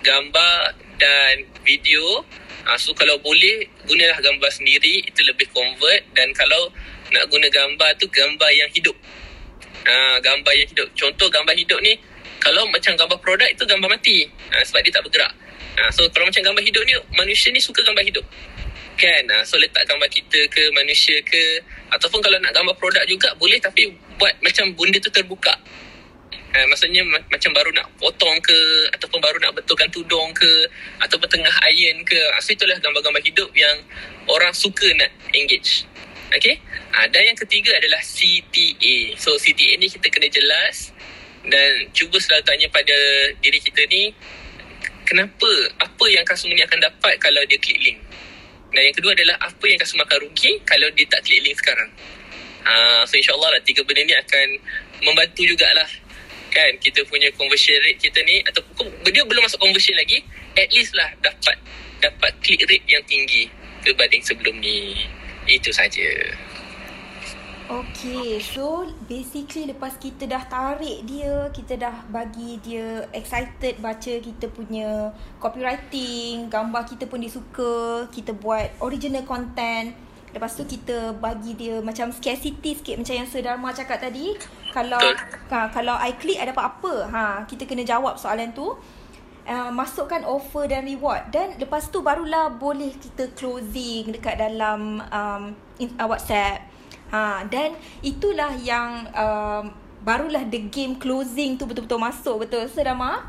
[0.00, 2.22] gambar dan video.
[2.68, 5.02] Uh, so, kalau boleh, gunalah gambar sendiri.
[5.08, 6.04] Itu lebih convert.
[6.12, 6.68] Dan kalau
[7.10, 8.94] nak guna gambar tu, gambar yang hidup
[9.86, 10.88] uh, gambar yang hidup.
[10.96, 11.96] Contoh gambar hidup ni,
[12.40, 14.28] kalau macam gambar produk itu gambar mati.
[14.52, 15.32] Uh, sebab dia tak bergerak.
[15.80, 18.24] Uh, so kalau macam gambar hidup ni, manusia ni suka gambar hidup.
[19.00, 19.24] Kan?
[19.28, 21.60] Uh, so letak gambar kita ke, manusia ke.
[21.90, 23.88] Ataupun kalau nak gambar produk juga boleh tapi
[24.20, 25.54] buat macam benda tu terbuka.
[26.50, 28.58] Uh, maksudnya ma- macam baru nak potong ke
[28.98, 30.66] ataupun baru nak betulkan tudung ke
[30.98, 32.18] ataupun tengah iron ke.
[32.18, 33.78] Uh, so itulah gambar-gambar hidup yang
[34.26, 35.86] orang suka nak engage.
[36.30, 36.58] Okay.
[36.94, 39.14] Ha, dan yang ketiga adalah CTA.
[39.18, 40.94] So CTA ni kita kena jelas
[41.46, 42.98] dan cuba selalu tanya pada
[43.42, 44.14] diri kita ni
[45.06, 45.50] kenapa,
[45.82, 47.98] apa yang customer ni akan dapat kalau dia klik link.
[48.70, 51.90] Dan yang kedua adalah apa yang customer akan rugi kalau dia tak klik link sekarang.
[52.62, 54.46] Ha, so insyaAllah lah tiga benda ni akan
[55.02, 55.90] membantu jugalah
[56.50, 60.20] kan kita punya conversion rate kita ni ataupun dia belum masuk conversion lagi
[60.58, 61.56] at least lah dapat
[62.02, 63.46] dapat click rate yang tinggi
[63.84, 64.96] berbanding sebelum ni.
[65.48, 66.08] Itu saja.
[67.70, 74.50] Okay, so basically lepas kita dah tarik dia, kita dah bagi dia excited baca kita
[74.50, 79.94] punya copywriting, gambar kita pun dia suka, kita buat original content.
[80.34, 84.34] Lepas tu kita bagi dia macam scarcity sikit macam yang Sedharma cakap tadi.
[84.70, 85.02] Kalau
[85.50, 88.74] ha, kalau I click ada apa-apa, ha, kita kena jawab soalan tu.
[89.50, 95.42] Uh, masukkan offer dan reward dan lepas tu barulah boleh kita closing dekat dalam um,
[95.80, 96.70] in, uh, WhatsApp.
[97.10, 99.74] Ha dan itulah yang um,
[100.06, 103.26] barulah the game closing tu betul-betul masuk betul Sedama?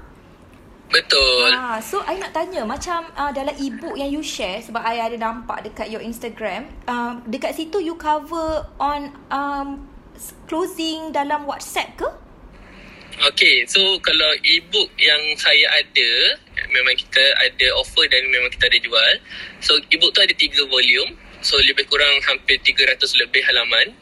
[0.92, 1.58] Betul.
[1.58, 5.18] Ha so I nak tanya macam uh, dalam ebook yang you share sebab I ada
[5.18, 9.90] nampak dekat your Instagram, uh, dekat situ you cover on um,
[10.46, 12.10] closing dalam WhatsApp ke?
[13.22, 16.12] Okay, so kalau e-book yang saya ada,
[16.74, 19.14] memang kita ada offer dan memang kita ada jual.
[19.62, 21.14] So e-book tu ada tiga volume.
[21.46, 23.94] So lebih kurang hampir 300 lebih halaman.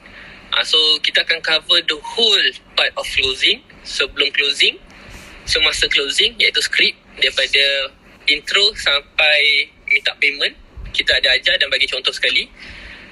[0.56, 2.46] Uh, so kita akan cover the whole
[2.80, 4.80] part of closing sebelum closing.
[5.44, 7.92] So masa closing iaitu skrip daripada
[8.32, 10.56] intro sampai minta payment.
[10.96, 12.48] Kita ada ajar dan bagi contoh sekali.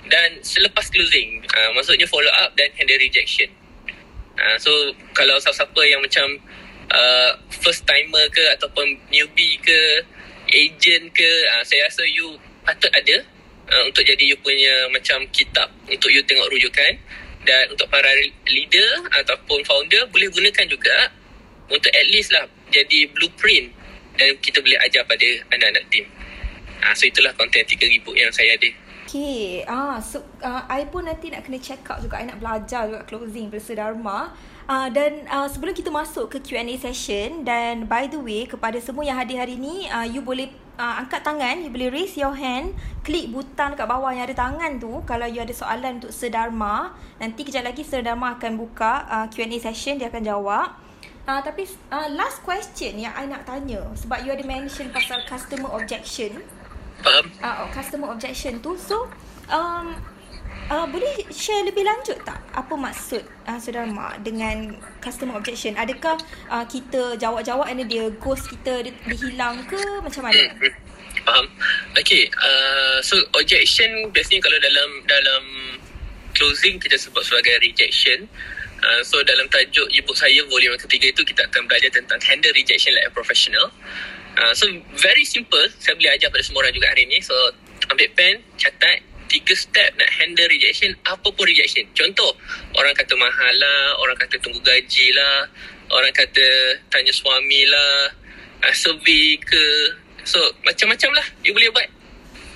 [0.08, 3.52] Dan selepas closing, uh, maksudnya follow up dan handle rejection.
[4.38, 4.72] Uh, so
[5.18, 6.38] kalau siapa-siapa yang macam
[6.94, 9.80] uh, first timer ke ataupun newbie ke
[10.54, 13.18] agent ke uh, saya rasa you patut ada
[13.74, 16.94] uh, untuk jadi you punya macam kitab untuk you tengok rujukan
[17.44, 18.08] dan untuk para
[18.48, 18.90] leader
[19.24, 21.12] ataupun founder boleh gunakan juga
[21.68, 23.74] untuk at least lah jadi blueprint
[24.18, 26.06] dan kita boleh ajar pada anak-anak tim.
[26.82, 28.70] Uh, so itulah konten 3000 yang saya ada.
[29.08, 32.20] Okay, ah, so uh, I pun nanti nak kena check out juga.
[32.20, 34.36] I nak belajar juga closing daripada Dharma.
[34.68, 39.08] Uh, dan uh, sebelum kita masuk ke Q&A session dan by the way kepada semua
[39.08, 41.64] yang hadir hari ni uh, you boleh uh, angkat tangan.
[41.64, 42.76] You boleh raise your hand.
[43.08, 45.00] Klik butang kat bawah yang ada tangan tu.
[45.08, 50.04] Kalau you ada soalan untuk Sedharma nanti kejap lagi Sedharma akan buka uh, Q&A session.
[50.04, 50.76] Dia akan jawab.
[51.24, 51.64] Uh, tapi
[51.96, 53.88] uh, last question yang I nak tanya.
[53.96, 56.44] Sebab you ada mention pasal customer objection
[57.06, 57.26] Faham?
[57.44, 59.10] uh, customer objection tu so
[59.52, 59.98] um,
[60.68, 65.72] Uh, boleh share lebih lanjut tak apa maksud uh, saudara mak dengan customer objection?
[65.80, 66.20] Adakah
[66.52, 70.36] uh, kita jawab-jawab and dia ghost kita dia, dia hilang ke macam mana?
[70.36, 70.74] Hmm, hmm.
[71.24, 71.48] Faham.
[71.96, 72.28] Okay.
[72.36, 75.44] Uh, so objection biasanya kalau dalam dalam
[76.36, 78.28] closing kita sebut sebagai rejection.
[78.84, 82.92] Uh, so dalam tajuk ibu saya volume ketiga itu kita akan belajar tentang handle rejection
[82.92, 83.72] like a professional.
[84.38, 84.70] Uh, so
[85.02, 85.66] very simple.
[85.82, 87.18] Saya boleh ajar pada semua orang juga hari ini.
[87.26, 87.34] So
[87.90, 89.02] ambil pen, catat.
[89.28, 91.84] Tiga step nak handle rejection apa pun rejection.
[91.92, 92.32] Contoh
[92.80, 95.44] orang kata mahal lah orang kata tunggu gaji lah
[95.92, 96.48] orang kata
[96.88, 98.16] tanya suami lah
[98.64, 99.92] uh, survey ke.
[100.24, 101.92] So macam-macam lah you boleh buat.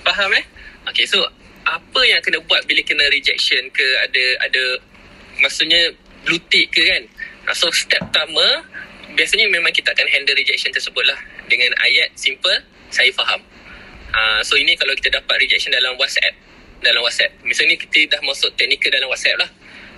[0.08, 0.48] Faham eh?
[0.96, 1.20] Okay so
[1.67, 3.88] apa yang kena buat bila kena rejection ke?
[4.08, 4.63] Ada ada
[5.44, 5.91] maksudnya
[6.24, 7.04] blue tick ke kan?
[7.52, 8.63] Uh, so step pertama
[9.15, 12.56] biasanya memang kita akan handle rejection tersebut lah dengan ayat simple
[12.91, 13.41] saya faham
[14.12, 16.36] Uh, so ini kalau kita dapat rejection dalam WhatsApp
[16.84, 17.32] dalam WhatsApp.
[17.47, 19.50] Misalnya kita dah masuk teknikal dalam WhatsApp lah.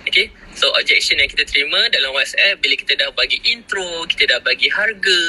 [0.04, 0.30] Okay.
[0.54, 4.70] So objection yang kita terima dalam WhatsApp bila kita dah bagi intro, kita dah bagi
[4.70, 5.20] harga.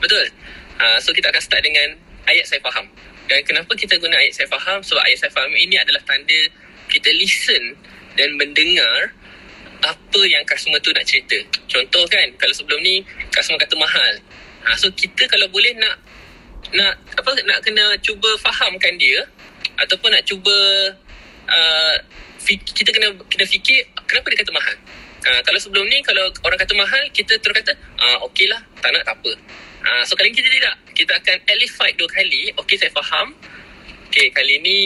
[0.00, 0.32] Betul?
[0.80, 2.88] Uh, so kita akan start dengan ayat saya faham.
[3.28, 4.80] Dan kenapa kita guna ayat saya faham?
[4.80, 6.40] Sebab ayat saya faham ini adalah tanda
[6.88, 7.76] kita listen
[8.16, 9.12] dan mendengar
[9.82, 11.38] apa yang customer tu nak cerita.
[11.66, 13.02] Contoh kan, kalau sebelum ni
[13.34, 14.14] customer kata mahal.
[14.62, 15.98] Ha, so kita kalau boleh nak
[16.72, 19.20] nak apa nak kena cuba fahamkan dia
[19.76, 20.56] ataupun nak cuba
[21.50, 21.94] uh,
[22.46, 24.76] kita kena kena fikir kenapa dia kata mahal.
[25.22, 28.94] Uh, kalau sebelum ni kalau orang kata mahal kita terus kata uh, okey lah tak
[28.94, 29.32] nak tak apa.
[29.82, 30.74] Uh, so kali ni kita tidak.
[30.94, 31.36] Kita akan
[31.74, 32.54] fight dua kali.
[32.58, 33.34] Okey saya faham.
[34.10, 34.78] Okey kali ni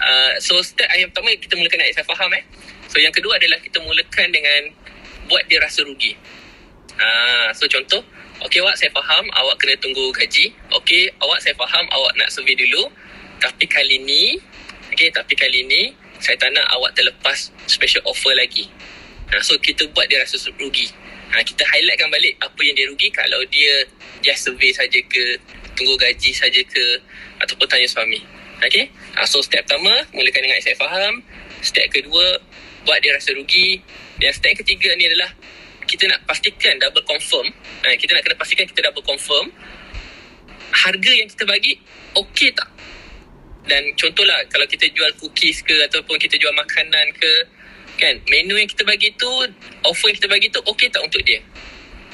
[0.00, 2.44] uh, so step yang pertama kita mulakan saya faham eh.
[2.92, 4.68] So yang kedua adalah kita mulakan dengan
[5.32, 6.12] buat dia rasa rugi.
[6.92, 8.04] Uh, so contoh
[8.42, 10.50] Okey awak saya faham awak kena tunggu gaji.
[10.76, 12.90] Okey awak saya faham awak nak survey dulu.
[13.38, 14.38] Tapi kali ni,
[14.94, 15.90] okay, tapi kali ni,
[16.22, 18.70] saya tak nak awak terlepas special offer lagi.
[19.34, 20.86] Ha, so, kita buat dia rasa rugi.
[21.34, 23.82] Ha, kita highlightkan balik apa yang dia rugi kalau dia
[24.22, 25.34] just survey saja ke,
[25.74, 27.02] tunggu gaji saja ke,
[27.42, 28.22] ataupun tanya suami.
[28.68, 28.90] Okay?
[29.18, 31.22] Ha, so, step pertama, mulakan dengan saya faham.
[31.62, 32.38] Step kedua,
[32.86, 33.82] buat dia rasa rugi.
[34.22, 35.30] Dan step ketiga ni adalah
[35.86, 37.50] kita nak pastikan double confirm.
[37.82, 39.50] Ha, kita nak kena pastikan kita double confirm
[40.72, 41.76] harga yang kita bagi
[42.16, 42.68] okey tak
[43.68, 47.32] dan contohlah kalau kita jual cookies ke ataupun kita jual makanan ke
[48.00, 49.30] kan menu yang kita bagi tu
[49.86, 51.38] offer yang kita bagi tu okey tak untuk dia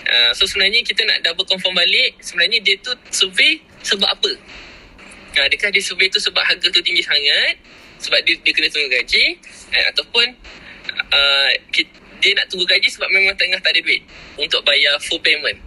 [0.04, 4.32] uh, so sebenarnya kita nak double confirm balik sebenarnya dia tu survey sebab apa
[5.38, 7.55] uh, adakah dia survey tu sebab harga tu tinggi sangat
[8.03, 9.24] sebab dia, dia kena tunggu gaji
[9.70, 10.27] uh, ataupun
[11.14, 11.51] uh,
[12.18, 14.03] dia nak tunggu gaji sebab memang tengah tak ada duit
[14.35, 15.59] untuk bayar full payment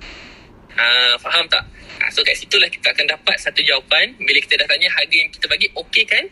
[0.75, 1.63] uh, faham tak
[2.01, 5.29] Ha, so kat situlah kita akan dapat satu jawapan bila kita dah tanya harga yang
[5.29, 6.25] kita bagi okey kan?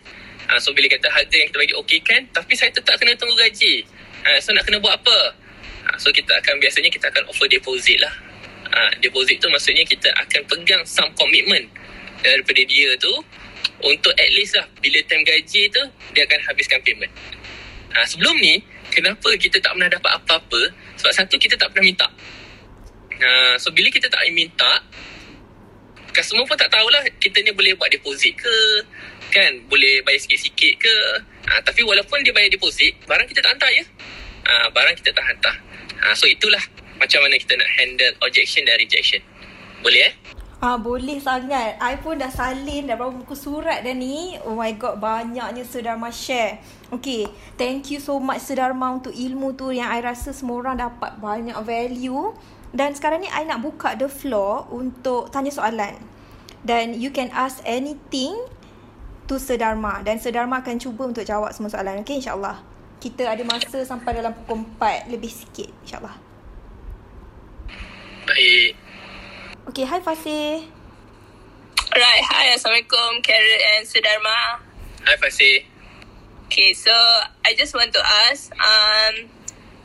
[0.49, 2.25] Ha, so bila kata harga yang kita bagi okey kan?
[2.33, 3.85] Tapi saya tetap kena tunggu gaji.
[4.25, 5.37] Ha, so nak kena buat apa?
[5.85, 8.13] Ha, so kita akan biasanya kita akan offer deposit lah.
[8.73, 11.69] Ha, deposit tu maksudnya kita akan pegang some commitment
[12.23, 13.13] daripada dia tu
[13.79, 17.11] untuk at least lah bila time gaji tu dia akan habiskan payment.
[17.95, 18.59] Ha, sebelum ni
[18.91, 20.61] kenapa kita tak pernah dapat apa-apa?
[20.99, 22.07] Sebab satu kita tak pernah minta.
[23.19, 24.83] Ha, so bila kita tak minta
[26.13, 28.55] customer pun tak tahulah kita ni boleh buat deposit ke
[29.29, 30.95] kan boleh bayar sikit-sikit ke
[31.47, 33.85] ha, tapi walaupun dia bayar deposit barang kita tak hantar ya
[34.49, 35.55] ha, barang kita tak hantar
[36.01, 36.61] ha, so itulah
[36.97, 39.21] macam mana kita nak handle objection dan rejection
[39.85, 40.13] boleh eh
[40.59, 41.79] Ah boleh sangat.
[41.79, 44.35] I pun dah salin dah berapa buku surat dah ni.
[44.43, 46.59] Oh my god, banyaknya Sudarma share.
[46.91, 51.15] Okay, thank you so much Sudarma untuk ilmu tu yang I rasa semua orang dapat
[51.15, 52.35] banyak value.
[52.75, 55.95] Dan sekarang ni I nak buka the floor untuk tanya soalan.
[56.59, 58.35] Dan you can ask anything
[59.31, 60.03] to Sedharma.
[60.03, 62.03] Dan Sedharma akan cuba untuk jawab semua soalan.
[62.03, 62.59] Okay, insyaAllah.
[62.99, 66.19] Kita ada masa sampai dalam pukul 4 lebih sikit, insyaAllah.
[68.27, 68.88] Baik.
[69.69, 70.65] Okay, hi Fasih.
[71.93, 74.57] Alright, hi, Assalamualaikum, Carrot and Sedharma.
[75.05, 75.61] Hai Fasih.
[76.49, 76.89] Okay, so
[77.45, 79.29] I just want to ask, um,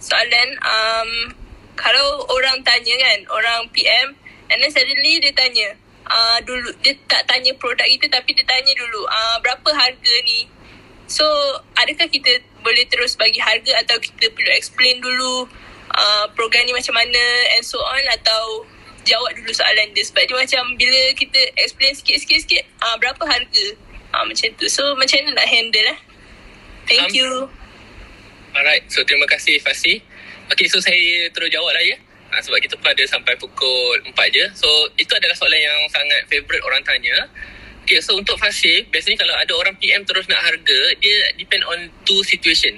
[0.01, 1.37] soalan, um,
[1.77, 4.17] kalau orang tanya kan, orang PM,
[4.49, 5.77] and then suddenly dia tanya,
[6.09, 10.49] uh, dulu, dia tak tanya produk kita tapi dia tanya dulu, uh, berapa harga ni?
[11.13, 11.29] So,
[11.77, 15.45] adakah kita boleh terus bagi harga atau kita perlu explain dulu
[15.93, 18.65] uh, program ni macam mana and so on atau
[19.05, 23.67] jawab dulu soalan dia sebab dia macam bila kita explain sikit-sikit-sikit uh, berapa harga
[24.17, 24.67] uh, macam tu.
[24.67, 25.99] So, macam mana nak handle eh?
[26.85, 27.31] Thank Um, you.
[28.55, 29.99] Alright, so terima kasih Fasih.
[30.53, 31.97] Okay, so saya terus jawab lah ya.
[32.31, 34.45] Ha, sebab kita pun ada sampai pukul 4 je.
[34.59, 34.67] So,
[34.99, 37.15] itu adalah soalan yang sangat favourite orang tanya.
[37.85, 41.89] Okay, so untuk Fasih, biasanya kalau ada orang PM terus nak harga, dia depend on
[42.03, 42.75] two situation.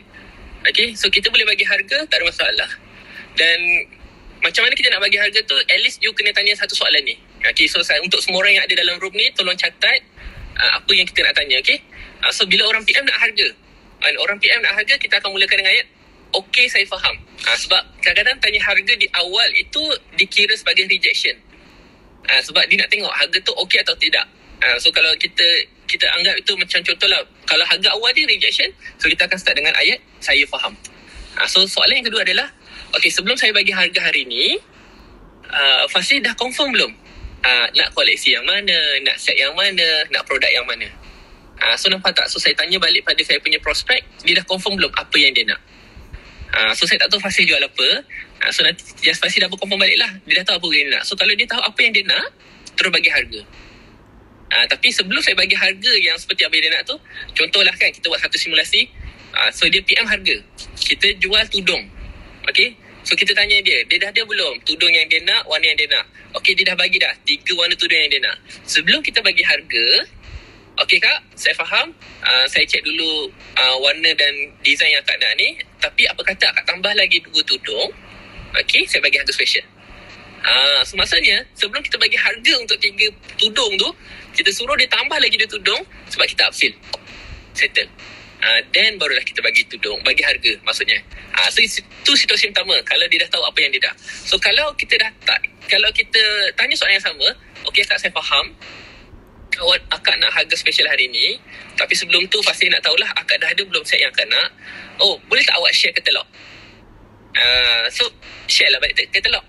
[0.67, 2.71] Okay, so kita boleh bagi harga, tak ada masalah.
[3.39, 3.59] Dan
[4.45, 7.17] macam mana kita nak bagi harga tu, at least you kena tanya satu soalan ni.
[7.47, 10.01] Okay, so saya, untuk semua orang yang ada dalam room ni, tolong catat
[10.57, 11.79] uh, apa yang kita nak tanya, okay?
[12.25, 13.49] Uh, so, bila orang PM nak harga,
[14.05, 15.87] and orang PM nak harga, kita akan mulakan dengan ayat,
[16.37, 17.17] okay, saya faham.
[17.45, 19.83] Uh, sebab kadang-kadang tanya harga di awal itu
[20.21, 21.37] dikira sebagai rejection.
[22.27, 24.27] Uh, sebab dia nak tengok harga tu okay atau tidak.
[24.61, 25.45] Uh, so, kalau kita
[25.87, 28.67] kita anggap itu macam contohlah, kalau harga awal dia rejection,
[28.99, 30.75] so kita akan start dengan ayat, saya faham.
[31.39, 32.51] Uh, so, soalan yang kedua adalah,
[32.95, 34.61] okay, sebelum saya bagi harga hari ni,
[35.51, 36.93] uh, Fasih dah confirm belum?
[37.47, 38.75] Uh, nak koleksi yang mana,
[39.07, 40.87] nak set yang mana, nak produk yang mana.
[41.57, 42.29] Uh, so nampak tak?
[42.29, 45.47] So saya tanya balik pada saya punya prospek, dia dah confirm belum apa yang dia
[45.49, 45.61] nak.
[46.53, 47.89] Uh, so saya tak tahu Fasih jual apa.
[48.45, 50.11] Uh, so nanti just Fasih dah confirm balik lah.
[50.29, 51.05] Dia dah tahu apa yang dia nak.
[51.09, 52.27] So kalau dia tahu apa yang dia nak,
[52.77, 53.41] terus bagi harga.
[54.47, 56.97] Uh, tapi sebelum saya bagi harga yang seperti apa yang dia nak tu,
[57.35, 58.87] contohlah kan kita buat satu simulasi.
[59.35, 60.37] Uh, so dia PM harga.
[60.77, 61.83] Kita jual tudung.
[62.51, 62.75] Okay?
[63.07, 65.87] So kita tanya dia, dia dah ada belum tudung yang dia nak, warna yang dia
[65.95, 66.11] nak?
[66.35, 68.35] Okey, dia dah bagi dah tiga warna tudung yang dia nak.
[68.67, 69.87] Sebelum kita bagi harga,
[70.83, 71.95] okey kak, saya faham.
[72.27, 74.35] Uh, saya cek dulu uh, warna dan
[74.67, 75.55] design yang kak nak ni.
[75.79, 77.95] Tapi apa kata kak tambah lagi dua tudung?
[78.59, 79.67] Okey, saya bagi harga special.
[80.47, 83.07] Ah, so maksudnya sebelum kita bagi harga untuk tiga
[83.39, 83.89] tudung tu,
[84.35, 86.75] kita suruh dia tambah lagi dua tudung sebab kita upfill.
[87.55, 87.91] Settle.
[88.37, 91.01] Ah, then barulah kita bagi tudung, bagi harga maksudnya.
[91.33, 93.95] Ah, so itu situasi pertama kalau dia dah tahu apa yang dia dah.
[94.01, 96.21] So kalau kita dah tak kalau kita
[96.55, 97.29] tanya soalan yang sama,
[97.73, 98.53] okey kak saya faham.
[99.57, 101.41] Kawan akak nak harga special hari ni,
[101.81, 104.53] tapi sebelum tu pasti nak tahulah akak dah ada belum set yang akak nak.
[105.01, 106.29] Oh, boleh tak awak share katalog?
[107.33, 108.05] Uh, so
[108.53, 109.41] share lah balik katalog.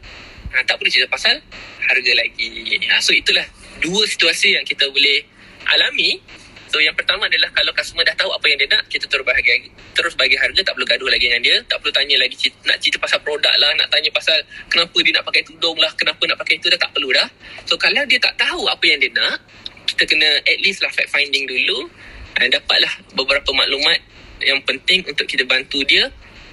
[0.55, 1.43] Ha, tak boleh cerita pasal
[1.83, 2.79] harga lagi.
[2.87, 3.43] Ha, so itulah
[3.83, 5.27] dua situasi yang kita boleh
[5.75, 6.23] alami.
[6.67, 9.71] So yang pertama adalah kalau customer dah tahu apa yang dia nak, kita terus bagi
[9.95, 12.35] terus bagi harga, tak perlu gaduh lagi dengan dia, tak perlu tanya lagi
[12.67, 16.21] nak cerita pasal produk lah, nak tanya pasal kenapa dia nak pakai tudung lah, kenapa
[16.27, 17.27] nak pakai itu dah tak perlu dah.
[17.63, 19.39] So kalau dia tak tahu apa yang dia nak,
[19.87, 21.87] kita kena at least lah fact finding dulu
[22.35, 23.97] dan dapatlah beberapa maklumat
[24.43, 26.05] yang penting untuk kita bantu dia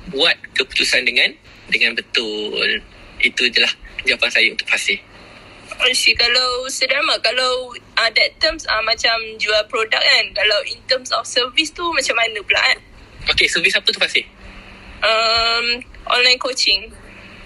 [0.09, 1.29] buat keputusan dengan
[1.69, 2.81] dengan betul.
[3.21, 3.73] Itu je lah
[4.07, 4.69] jawapan saya untuk.
[5.75, 11.11] Onsi kalau sederhana kalau uh, that terms uh, macam jual produk kan kalau in terms
[11.11, 12.79] of service tu macam mana pula kan
[13.25, 14.25] Okey, servis apa tu Fasih?
[15.01, 15.67] um,
[16.11, 16.93] online coaching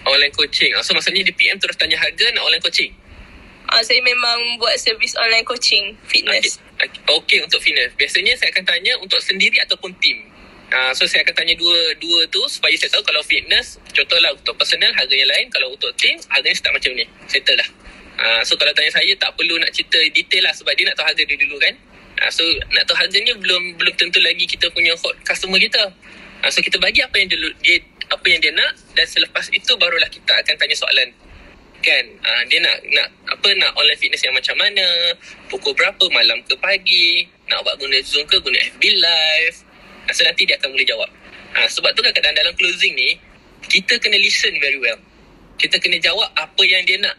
[0.08, 0.72] Online coaching.
[0.72, 2.88] Ah, So maksudnya di PM terus tanya harga nak online coaching?
[3.68, 7.90] uh, saya memang buat servis online coaching fitness Okey, okay, untuk fitness.
[7.98, 10.22] Biasanya saya akan tanya untuk sendiri ataupun team.
[10.70, 14.52] Uh, so saya akan tanya dua dua tu supaya saya tahu kalau fitness contohlah untuk
[14.54, 17.68] personal harganya lain kalau untuk team harganya start macam ni settle dah
[18.18, 21.06] uh, so kalau tanya saya tak perlu nak cerita detail lah sebab dia nak tahu
[21.06, 21.74] harga dia dulu kan.
[22.18, 22.42] Uh, so
[22.74, 25.82] nak tahu harga ni belum belum tentu lagi kita punya hot customer kita.
[26.42, 27.76] Uh, so kita bagi apa yang dia, dia
[28.08, 31.08] apa yang dia nak dan selepas itu barulah kita akan tanya soalan.
[31.78, 32.04] Kan?
[32.26, 35.14] Uh, dia nak nak apa nak online fitness yang macam mana?
[35.46, 36.04] Pukul berapa?
[36.10, 37.22] Malam ke pagi?
[37.46, 38.34] Nak buat guna zoom ke?
[38.42, 39.56] Guna FB live?
[40.10, 41.10] Uh, so nanti dia akan boleh jawab.
[41.54, 43.14] Uh, sebab tu kadang-kadang dalam closing ni
[43.68, 44.98] kita kena listen very well.
[45.58, 47.14] Kita kena jawab apa yang dia nak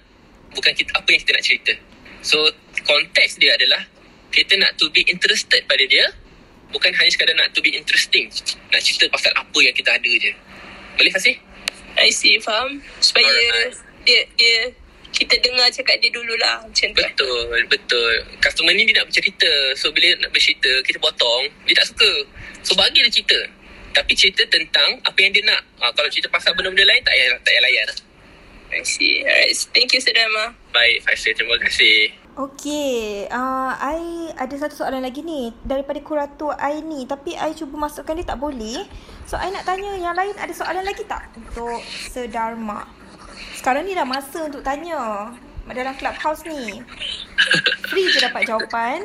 [0.54, 1.74] bukan kita apa yang kita nak cerita
[2.22, 2.38] so
[2.84, 3.84] konteks dia adalah
[4.30, 6.06] kita nak to be interested pada dia
[6.70, 8.30] bukan hanya sekadar nak to be interesting
[8.70, 10.32] nak cerita pasal apa yang kita ada je
[11.00, 11.36] boleh Fasih?
[11.96, 13.76] I see faham supaya Alright.
[14.04, 14.56] dia dia
[15.10, 17.02] kita dengar cakap dia dululah macam tu.
[17.02, 18.14] Betul, betul.
[18.40, 19.50] Customer ni dia nak bercerita.
[19.74, 21.50] So, bila nak bercerita, kita potong.
[21.66, 22.12] Dia tak suka.
[22.62, 23.40] So, bagi dia cerita.
[23.90, 25.66] Tapi cerita tentang apa yang dia nak.
[25.82, 27.88] Ha, kalau cerita pasal benda-benda lain, tak payah, tak payah layan.
[28.70, 31.34] I see alright thank you Sedama Baik, Faisal.
[31.34, 32.14] Terima kasih.
[32.40, 37.76] Okay, uh, I ada satu soalan lagi ni daripada kurator I ni tapi I cuba
[37.76, 38.86] masukkan dia tak boleh.
[39.26, 42.86] So I nak tanya yang lain ada soalan lagi tak untuk Sedharma?
[43.58, 45.34] Sekarang ni dah masa untuk tanya
[45.68, 46.80] dalam clubhouse ni.
[47.90, 49.04] free je dapat jawapan.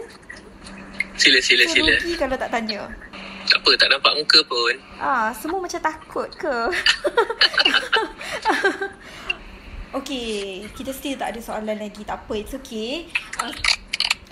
[1.17, 1.91] Sila, sila, So, sila.
[1.97, 2.87] rugi kalau tak tanya.
[3.45, 4.75] Tak apa, tak nampak muka pun.
[4.97, 6.57] Ah, semua macam takut ke?
[9.95, 12.03] okay, kita still tak ada soalan lagi.
[12.03, 13.07] Tak apa, it's okay.
[13.39, 13.55] Uh,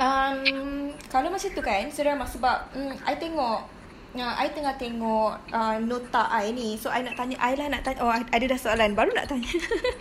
[0.02, 3.82] um, kalau macam tu kan, Surama sebab um, I tengok
[4.12, 6.76] Ya, I tengah tengok uh, nota I ni.
[6.76, 8.04] So, I nak tanya I lah nak tanya.
[8.04, 8.92] Oh, ada dah soalan.
[8.92, 9.48] Baru nak tanya.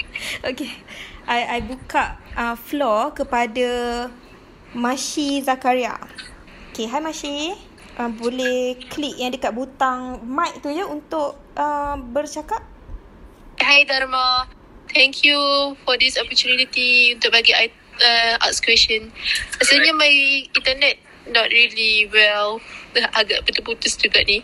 [0.51, 0.68] okay.
[1.24, 4.12] I, I buka uh, floor kepada
[4.76, 5.95] Mashi Zakaria.
[6.76, 7.55] Okay, hi Mashi.
[7.95, 12.68] Uh, boleh klik yang dekat butang mic tu je untuk uh, bercakap?
[13.64, 14.59] Hi Dharma.
[14.92, 15.39] Thank you
[15.88, 19.12] for this opportunity untuk bagi I uh, ask question.
[19.60, 20.12] Rasanya my
[20.52, 21.00] internet
[21.32, 22.60] not really well.
[23.16, 24.44] Agak putus-putus juga ni.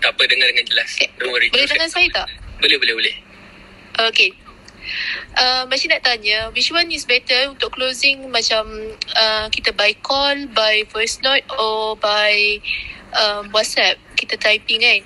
[0.00, 0.96] Tak apa, dengar dengan jelas.
[0.96, 1.10] Okay.
[1.18, 1.50] Don't worry.
[1.50, 2.28] Boleh dengar saya tak?
[2.62, 3.14] Boleh, boleh, boleh.
[4.10, 4.30] Okay.
[5.36, 8.64] Uh, masih nak tanya, which one is better untuk closing macam
[9.18, 12.58] uh, kita by call, by voice note or by
[13.18, 14.00] um, WhatsApp?
[14.16, 15.00] Kita typing kan.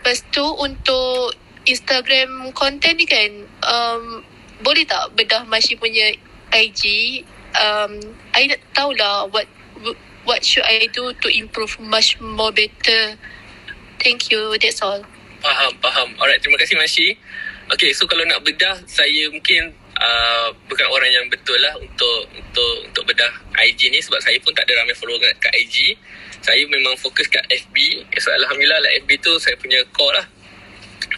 [0.00, 1.36] Lepas tu untuk
[1.68, 3.30] Instagram content ni kan,
[3.68, 4.24] um,
[4.64, 6.10] boleh tak bedah masih punya
[6.50, 7.22] IG?
[7.56, 8.00] Um,
[8.32, 9.46] I nak tahulah what
[10.28, 13.16] what should I do to improve much more better.
[14.00, 14.56] Thank you.
[14.60, 15.00] That's all.
[15.40, 16.08] Faham, faham.
[16.18, 17.14] Alright, terima kasih Mashi.
[17.68, 22.74] Okay, so kalau nak bedah, saya mungkin uh, bukan orang yang betul lah untuk untuk
[22.90, 25.94] untuk bedah IG ni sebab saya pun tak ada ramai follower kat IG.
[26.40, 27.76] Saya memang fokus kat FB.
[28.22, 30.26] So, Alhamdulillah lah FB tu saya punya core lah.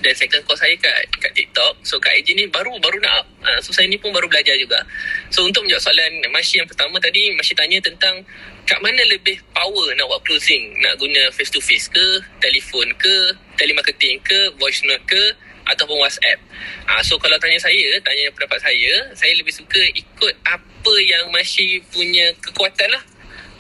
[0.01, 1.77] Dan second core saya kat, kat TikTok.
[1.85, 3.27] So kat IG ni baru baru nak up.
[3.45, 4.81] Uh, so saya ni pun baru belajar juga.
[5.29, 8.25] So untuk menjawab soalan Mashi yang pertama tadi, Mashi tanya tentang
[8.65, 10.73] kat mana lebih power nak buat closing?
[10.81, 12.07] Nak guna face to face ke,
[12.41, 13.17] telefon ke,
[13.61, 15.23] telemarketing ke, voice note ke,
[15.69, 16.41] ataupun WhatsApp.
[16.89, 21.79] Uh, so kalau tanya saya, tanya pendapat saya, saya lebih suka ikut apa yang Mashi
[21.93, 23.03] punya kekuatan lah.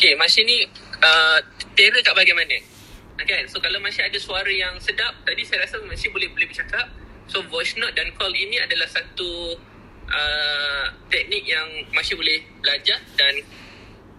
[0.00, 0.64] Okay, Mashi ni
[1.04, 1.38] uh,
[1.76, 2.79] terror kat bahagian mana?
[3.20, 6.88] Okay, so kalau masih ada suara yang sedap, tadi saya rasa masih boleh boleh bercakap.
[7.28, 9.54] So voice note dan call ini adalah satu
[10.08, 13.44] uh, teknik yang masih boleh belajar dan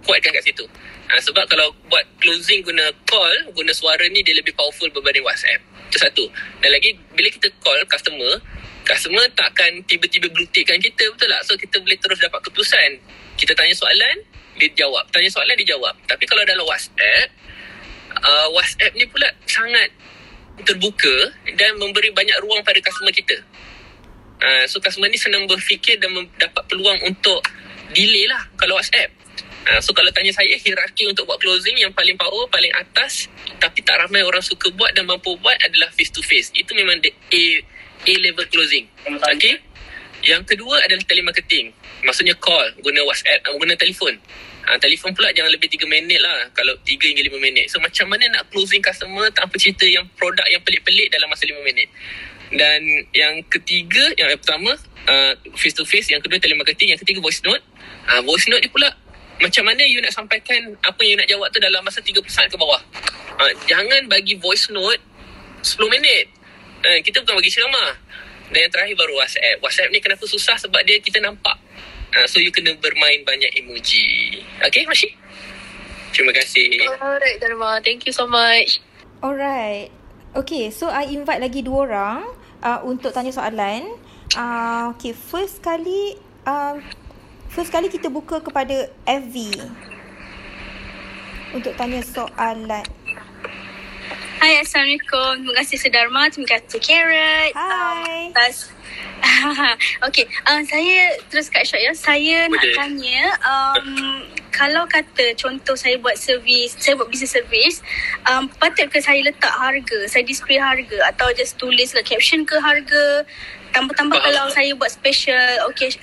[0.05, 0.63] kuatkan kat situ.
[1.09, 5.59] Uh, sebab kalau buat closing guna call, guna suara ni dia lebih powerful berbanding WhatsApp.
[5.89, 6.23] Itu satu.
[6.61, 8.37] Dan lagi, bila kita call customer,
[8.85, 11.41] customer takkan tiba-tiba blue tickkan kita, betul tak?
[11.43, 13.01] So kita boleh terus dapat keputusan.
[13.35, 14.23] Kita tanya soalan,
[14.61, 15.03] dia jawab.
[15.09, 15.97] Tanya soalan, dia jawab.
[16.05, 17.27] Tapi kalau dalam WhatsApp,
[18.23, 19.89] uh, WhatsApp ni pula sangat
[20.61, 23.37] terbuka dan memberi banyak ruang pada customer kita.
[24.41, 27.41] Uh, so customer ni senang berfikir dan dapat peluang untuk
[27.93, 29.13] delay lah kalau WhatsApp.
[29.61, 33.29] Uh, so kalau tanya saya hierarki untuk buat closing yang paling power, paling atas
[33.61, 36.49] tapi tak ramai orang suka buat dan mampu buat adalah face to face.
[36.57, 37.45] Itu memang the A
[38.01, 38.89] A level closing.
[39.05, 39.61] Okay?
[40.25, 41.73] Yang kedua adalah telemarketing.
[42.01, 44.17] Maksudnya call, guna WhatsApp, uh, guna telefon.
[44.61, 46.45] Ha, telefon pula jangan lebih 3 minit lah.
[46.53, 47.65] Kalau 3 hingga 5 minit.
[47.73, 51.57] So macam mana nak closing customer Tanpa cerita yang produk yang pelik-pelik Dalam masa 5
[51.65, 51.89] minit?
[52.53, 52.81] Dan
[53.15, 54.71] yang ketiga Yang pertama
[55.09, 56.93] uh, Face to face Yang kedua telemarketing.
[56.93, 57.63] Yang ketiga voice note.
[58.05, 58.89] Uh, Voice note ni pula
[59.41, 62.45] Macam mana you nak sampaikan Apa yang you nak jawab tu Dalam masa 30 saat
[62.45, 62.81] ke bawah?
[63.41, 65.01] Uh, Jangan bagi voice note
[65.61, 66.25] 10 minit.
[66.85, 67.93] Uh, Kita bukan bagi ceramah.
[68.49, 69.57] Dan yang terakhir baru WhatsApp.
[69.61, 71.57] WhatsApp ni kenapa susah Sebab dia kita nampak
[72.11, 74.43] Uh, so you kena bermain banyak emoji.
[74.59, 75.15] Okay, Mashi?
[76.11, 76.91] Terima kasih.
[76.99, 77.79] Alright, Dharma.
[77.79, 78.83] Thank you so much.
[79.23, 79.87] Alright.
[80.35, 82.19] Okay, so I invite lagi dua orang
[82.63, 83.95] uh, untuk tanya soalan.
[84.35, 86.15] Uh, okay, first kali
[86.47, 86.79] uh,
[87.51, 89.35] first kali kita buka kepada FV
[91.55, 92.83] untuk tanya soalan.
[94.41, 95.45] Hai, Assalamualaikum.
[95.45, 96.25] Terima kasih Sedharma.
[96.33, 97.53] Terima kasih Carrot.
[97.53, 97.61] Hai.
[97.61, 98.73] Um, atas
[100.09, 101.93] okay, uh, saya terus kat shot ya.
[101.93, 102.73] Saya nak Boleh.
[102.73, 103.85] tanya, um,
[104.49, 107.85] kalau kata contoh saya buat servis, saya buat business service,
[108.25, 112.57] um, patut ke saya letak harga, saya display harga atau just tulis ke caption ke
[112.57, 113.21] harga,
[113.77, 114.25] tambah-tambah Faham.
[114.25, 115.93] kalau saya buat special, okay,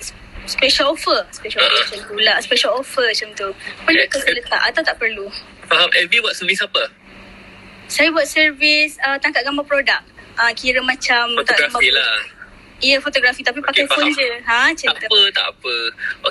[0.47, 1.83] special offer, special offer Ah.
[1.91, 3.47] macam tu lah, special offer macam tu.
[3.83, 5.27] Perlu ke saya letak atau tak perlu?
[5.67, 6.87] Faham, FB buat servis apa?
[7.89, 10.01] Saya buat servis uh, tangkap gambar produk.
[10.37, 12.17] Uh, kira macam tak Fotografi gambar- lah.
[12.79, 14.15] Ya fotografi tapi pakai Okey, phone faham.
[14.15, 14.29] je.
[14.39, 15.75] Ha macam Tak apa, tak apa.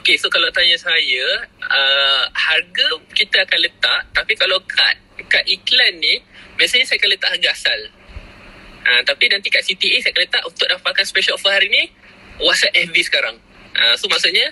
[0.00, 1.26] Okay, so kalau tanya saya,
[1.60, 4.00] uh, harga kita akan letak.
[4.16, 4.96] Tapi kalau kat,
[5.28, 6.16] kat iklan ni,
[6.56, 7.80] biasanya saya akan letak harga asal.
[8.80, 11.84] Uh, tapi nanti kat CTA saya akan letak untuk dapatkan special offer hari ni,
[12.40, 13.36] WhatsApp FB sekarang.
[13.76, 14.48] Uh, so maksudnya,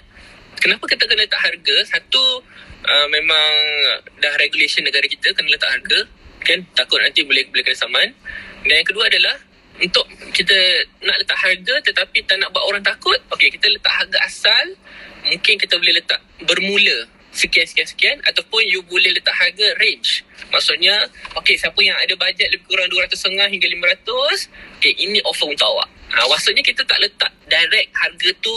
[0.61, 1.77] kenapa kita kena letak harga?
[1.89, 2.45] Satu,
[2.85, 3.53] uh, memang
[4.21, 6.05] dah regulation negara kita kena letak harga.
[6.47, 8.09] Kan, takut nanti boleh boleh kena saman.
[8.63, 9.35] Dan yang kedua adalah,
[9.77, 10.57] untuk kita
[11.05, 14.65] nak letak harga tetapi tak nak buat orang takut, okey kita letak harga asal,
[15.27, 20.25] mungkin kita boleh letak bermula sekian sekian sekian ataupun you boleh letak harga range.
[20.49, 20.97] Maksudnya,
[21.37, 23.13] okay, siapa yang ada bajet lebih kurang 200
[23.53, 25.89] hingga 500, okay, ini offer untuk awak.
[26.17, 28.55] Ha, maksudnya kita tak letak direct harga tu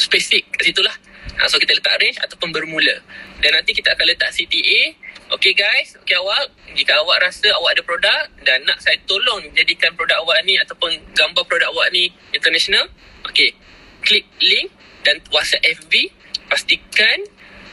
[0.00, 0.96] spesifik kat situ lah.
[1.36, 2.96] Ha, so kita letak range ataupun bermula.
[3.44, 4.96] Dan nanti kita akan letak CTA.
[5.30, 9.94] Okay guys, okay awak, jika awak rasa awak ada produk dan nak saya tolong jadikan
[9.94, 12.90] produk awak ni ataupun gambar produk awak ni international,
[13.22, 13.54] okay,
[14.02, 14.74] klik link
[15.06, 16.10] dan WhatsApp FB,
[16.50, 17.22] pastikan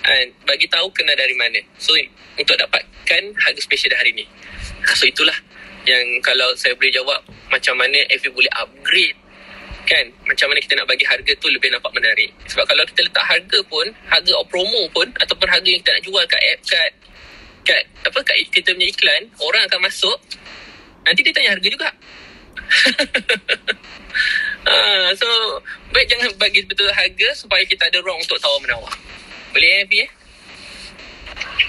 [0.06, 1.58] and bagi tahu kena dari mana.
[1.82, 1.98] So
[2.38, 4.30] untuk dapatkan harga special hari ni.
[4.86, 5.42] Ha, so itulah
[5.90, 9.18] yang kalau saya boleh jawab macam mana FB boleh upgrade
[9.90, 10.06] kan?
[10.30, 12.30] Macam mana kita nak bagi harga tu lebih nampak menarik.
[12.54, 16.24] Sebab kalau kita letak harga pun harga promo pun ataupun harga yang kita nak jual
[16.30, 16.92] kat app kat
[17.68, 20.18] kat apa kat kita punya iklan orang akan masuk
[21.04, 21.90] nanti dia tanya harga juga
[24.64, 25.28] ha, so
[25.92, 28.96] baik jangan bagi betul harga supaya kita ada ruang untuk tawar menawar
[29.52, 30.10] boleh eh, eh?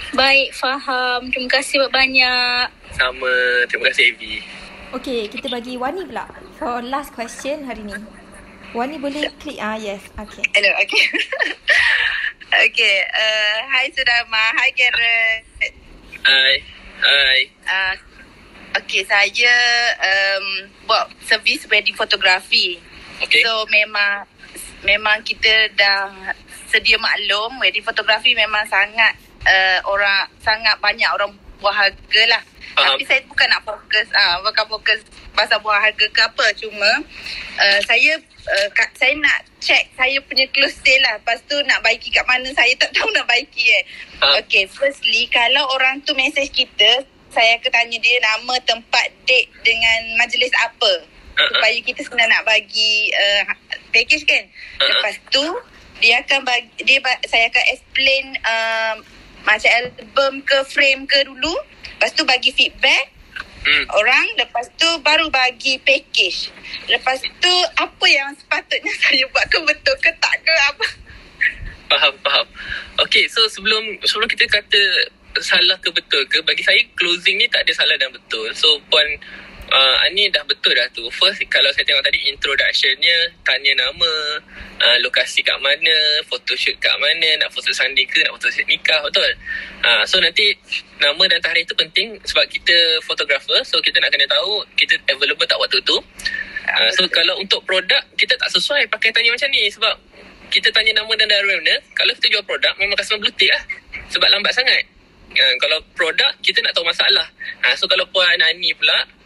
[0.09, 1.29] Baik, faham.
[1.29, 2.65] Terima kasih banyak.
[2.97, 3.33] Sama.
[3.69, 4.41] Terima kasih, Evi.
[4.89, 6.25] Okay, kita bagi Wani pula.
[6.57, 7.93] For last question hari ni.
[8.73, 10.01] Wani boleh klik ah yes.
[10.17, 10.45] Okay.
[10.53, 11.03] Hello, okay.
[12.69, 14.43] okay, uh, hi Sudama.
[14.57, 15.78] Hi Karen.
[16.19, 16.53] Hai.
[16.99, 17.39] Hai.
[17.63, 17.95] Uh,
[18.75, 19.55] okay, saya
[20.03, 20.45] um,
[20.83, 22.75] buat servis wedding fotografi.
[23.23, 23.39] Okay.
[23.43, 24.27] So memang
[24.83, 26.35] memang kita dah
[26.67, 32.41] sedia maklum wedding fotografi memang sangat uh, orang sangat banyak orang buah harga lah.
[32.75, 32.95] Faham.
[32.95, 34.99] Tapi saya bukan nak fokus ah uh, bukan fokus
[35.35, 36.89] pasal buah harga ke apa cuma
[37.59, 41.19] uh, saya uh, kat, saya nak check saya punya close sale lah.
[41.19, 43.83] Lepas tu nak baiki kat mana saya tak tahu nak baiki eh.
[44.19, 44.39] Faham.
[44.43, 50.17] Okay, firstly kalau orang tu message kita saya akan tanya dia nama, tempat, date dengan
[50.17, 51.05] majlis apa.
[51.05, 51.45] Uh-uh.
[51.55, 53.41] Supaya kita sebenarnya nak bagi uh,
[53.93, 54.43] package kan.
[54.49, 54.89] Uh-uh.
[54.89, 55.45] Lepas tu
[55.99, 56.97] dia akan bagi dia
[57.27, 58.95] saya akan explain uh,
[59.47, 61.53] macam album ke frame ke dulu.
[61.99, 63.19] Lepas tu bagi feedback
[63.59, 63.85] Hmm.
[63.91, 66.47] orang lepas tu baru bagi package.
[66.87, 70.87] Lepas tu apa yang sepatutnya saya buat ke betul ke tak ke apa?
[71.91, 72.47] Faham, faham.
[73.03, 74.79] Okay, so sebelum sebelum kita kata
[75.43, 78.47] salah ke betul ke, bagi saya closing ni tak ada salah dan betul.
[78.55, 79.05] So, Puan
[79.71, 81.05] uh, Ani dah betul dah tu.
[81.13, 84.11] First, kalau saya tengok tadi introductionnya, tanya nama,
[84.81, 89.29] uh, lokasi kat mana, photoshoot kat mana, nak foto sanding ke, nak foto nikah, betul?
[89.85, 90.51] Uh, so, nanti
[90.99, 93.61] nama dan tarikh tu penting sebab kita fotografer.
[93.63, 95.97] So, kita nak kena tahu kita available tak waktu tu.
[96.69, 99.95] Uh, so, kalau untuk produk, kita tak sesuai pakai tanya macam ni sebab
[100.49, 103.63] kita tanya nama dan dari mana, kalau kita jual produk, memang customer blue tick lah.
[104.09, 104.81] Sebab lambat sangat.
[105.29, 107.29] Uh, kalau produk, kita nak tahu masalah.
[107.61, 109.18] Uh, so, kalau Puan Ani pula,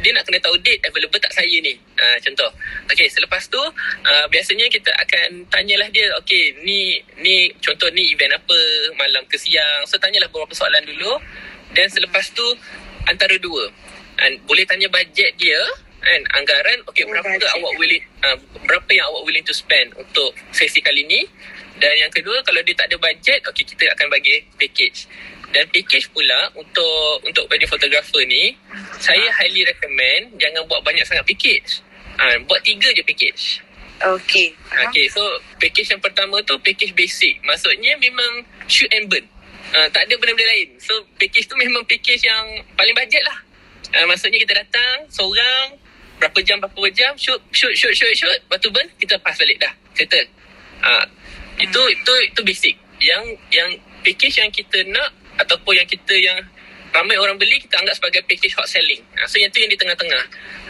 [0.00, 1.76] dia nak kena tahu date available tak saya ni.
[1.96, 2.50] Uh, contoh.
[2.88, 8.32] Okay, selepas tu, uh, biasanya kita akan tanyalah dia, okay, ni ni contoh ni event
[8.36, 8.58] apa,
[8.96, 9.84] malam ke siang.
[9.84, 11.20] So, tanyalah beberapa soalan dulu.
[11.76, 12.44] Dan selepas tu,
[13.06, 13.68] antara dua.
[14.20, 15.60] And boleh tanya bajet dia,
[16.00, 17.52] kan, anggaran, okay, Oh, berapa bajet.
[17.60, 21.24] awak willing, uh, berapa yang awak willing to spend untuk sesi kali ni.
[21.80, 25.08] Dan yang kedua, kalau dia tak ada bajet, okay, kita akan bagi package.
[25.50, 28.54] Dan package pula untuk untuk wedding photographer ni,
[29.02, 31.82] saya highly recommend jangan buat banyak sangat package.
[32.20, 33.64] Ha, buat tiga je package.
[34.00, 34.56] Okay.
[34.88, 35.20] Okay, so
[35.60, 37.36] package yang pertama tu package basic.
[37.44, 39.26] Maksudnya memang shoot and burn.
[39.76, 40.72] Uh, tak ada benda-benda lain.
[40.80, 43.38] So package tu memang package yang paling bajet lah.
[43.92, 45.76] Uh, maksudnya kita datang seorang
[46.16, 49.60] berapa jam berapa jam shoot shoot shoot shoot shoot lepas tu burn kita pass balik
[49.60, 49.72] dah.
[49.92, 50.28] Settle.
[50.80, 51.04] Uh,
[51.60, 52.74] itu itu itu basic.
[53.04, 53.70] Yang yang
[54.00, 56.38] package yang kita nak ataupun yang kita yang
[56.90, 59.02] ramai orang beli kita anggap sebagai package hot selling.
[59.14, 60.24] Uh, so yang tu yang di tengah-tengah.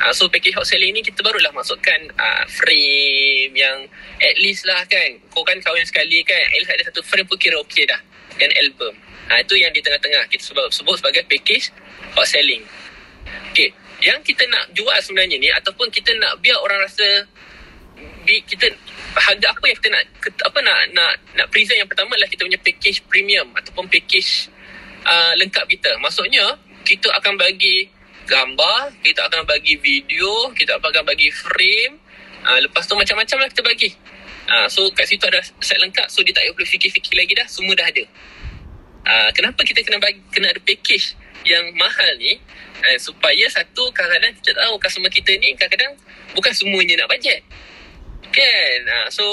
[0.04, 3.88] Uh, so package hot selling ni kita barulah masukkan uh, frame yang
[4.20, 5.16] at least lah kan.
[5.32, 6.40] Kau kan kahwin sekali kan.
[6.40, 8.00] At least ada satu frame pun kira okey dah.
[8.36, 8.92] Dan album.
[9.32, 10.28] Uh, itu yang di tengah-tengah.
[10.28, 11.72] Kita sebut, sebut sebagai package
[12.12, 12.62] hot selling.
[13.50, 13.72] Okay.
[14.00, 17.04] Yang kita nak jual sebenarnya ni ataupun kita nak biar orang rasa
[18.24, 18.68] bi, kita
[19.12, 22.60] harga apa yang kita nak apa nak nak nak present yang pertama adalah kita punya
[22.64, 24.48] package premium ataupun package
[25.04, 25.90] uh, lengkap kita.
[26.00, 27.88] Maksudnya kita akan bagi
[28.26, 31.98] gambar, kita akan bagi video, kita akan bagi frame.
[32.40, 33.90] Uh, lepas tu macam-macam lah kita bagi.
[34.50, 37.76] Uh, so kat situ ada set lengkap so dia tak perlu fikir-fikir lagi dah semua
[37.76, 38.04] dah ada.
[39.06, 41.14] Uh, kenapa kita kena bagi kena ada package
[41.46, 42.36] yang mahal ni
[42.82, 45.94] uh, supaya satu kadang-kadang kita tahu customer kita ni kadang-kadang
[46.34, 47.44] bukan semuanya nak bajet.
[48.30, 48.78] Kan?
[48.86, 49.24] Uh, so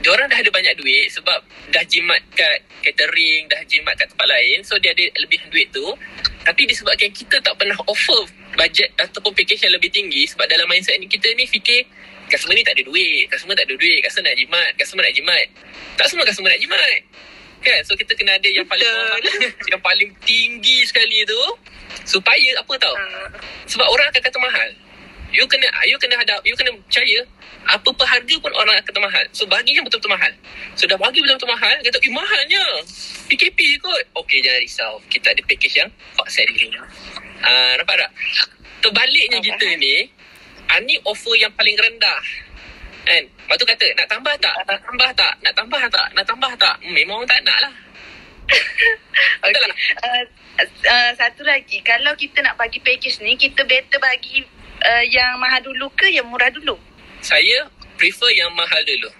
[0.00, 1.38] diorang dah ada banyak duit sebab
[1.70, 4.64] dah jimat kat catering, dah jimat kat tempat lain.
[4.64, 5.84] So dia ada lebihan duit tu.
[6.40, 8.24] Tapi disebabkan kita tak pernah offer
[8.56, 11.84] bajet ataupun package yang lebih tinggi sebab dalam mindset ni kita ni fikir
[12.30, 15.46] customer ni tak ada duit, customer tak ada duit, customer nak jimat, customer nak jimat.
[15.98, 16.98] Tak semua customer nak jimat.
[17.60, 17.80] Kan?
[17.84, 19.18] So kita kena ada yang paling bawah,
[19.74, 21.42] yang paling tinggi sekali tu
[22.08, 22.94] supaya apa tau?
[22.96, 23.28] Ah.
[23.68, 24.70] Sebab orang akan kata mahal.
[25.30, 27.22] You kena you kena hadap, you kena percaya
[27.70, 29.24] apa per harga pun orang akan kata mahal.
[29.30, 30.32] So bagi yang betul-betul mahal.
[30.74, 32.64] So dah bagi betul-betul mahal, kata, eh mahalnya.
[33.30, 34.02] PKP kot.
[34.16, 34.92] Okey, jangan risau.
[35.06, 36.72] Kita ada package yang hot selling.
[37.46, 38.10] Ah, nampak tak?
[38.80, 39.82] Terbaliknya Faham, kita faham.
[39.84, 39.96] ni,
[40.66, 42.20] ah, ni offer yang paling rendah.
[43.06, 43.22] Kan?
[43.28, 44.56] Lepas tu kata, nak tambah tak?
[44.66, 45.32] Nak tambah tak?
[45.44, 46.06] Nak tambah tak?
[46.16, 46.74] Nak tambah tak?
[46.80, 47.74] Hmm, memang orang tak nak lah.
[49.40, 49.68] Betul Okay.
[49.68, 49.78] lah.
[50.00, 50.22] Uh,
[50.90, 54.42] uh, satu lagi, kalau kita nak bagi package ni, kita better bagi
[54.80, 56.76] uh, yang mahal dulu ke yang murah dulu?
[57.20, 57.68] Saya
[58.00, 59.10] prefer yang mahal dulu.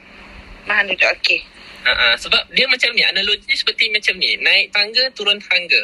[0.64, 1.40] Mahal dulu, okey.
[1.80, 4.36] Ha, sebab dia macam ni, analoginya seperti macam ni.
[4.36, 5.80] Naik tangga, turun tangga.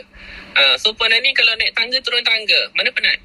[0.56, 3.18] Ha, so Puan Ani kalau naik tangga, turun tangga, mana penat?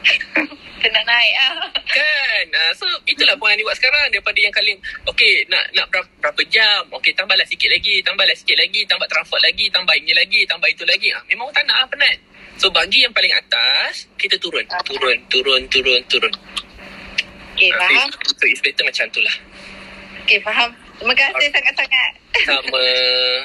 [0.80, 1.66] Kena naik ah.
[1.90, 2.46] Kan?
[2.54, 4.78] Ha, so itulah Puan Ani buat sekarang daripada yang kali,
[5.10, 9.42] okey nak nak berapa, berapa jam, okey tambahlah sikit lagi, tambahlah sikit lagi, tambah transport
[9.42, 11.10] lagi, tambah ini lagi, tambah itu lagi.
[11.10, 12.18] Ha, memang tak nak lah, penat.
[12.60, 14.68] So bagi yang paling atas, kita turun.
[14.84, 16.32] Turun, turun, turun, turun.
[17.56, 18.08] Okey, Ha, faham?
[18.12, 19.32] so, so it's better macam tu lah.
[20.28, 20.68] Okey, faham.
[21.00, 22.12] Terima kasih sangat-sangat.
[22.44, 22.84] Sama.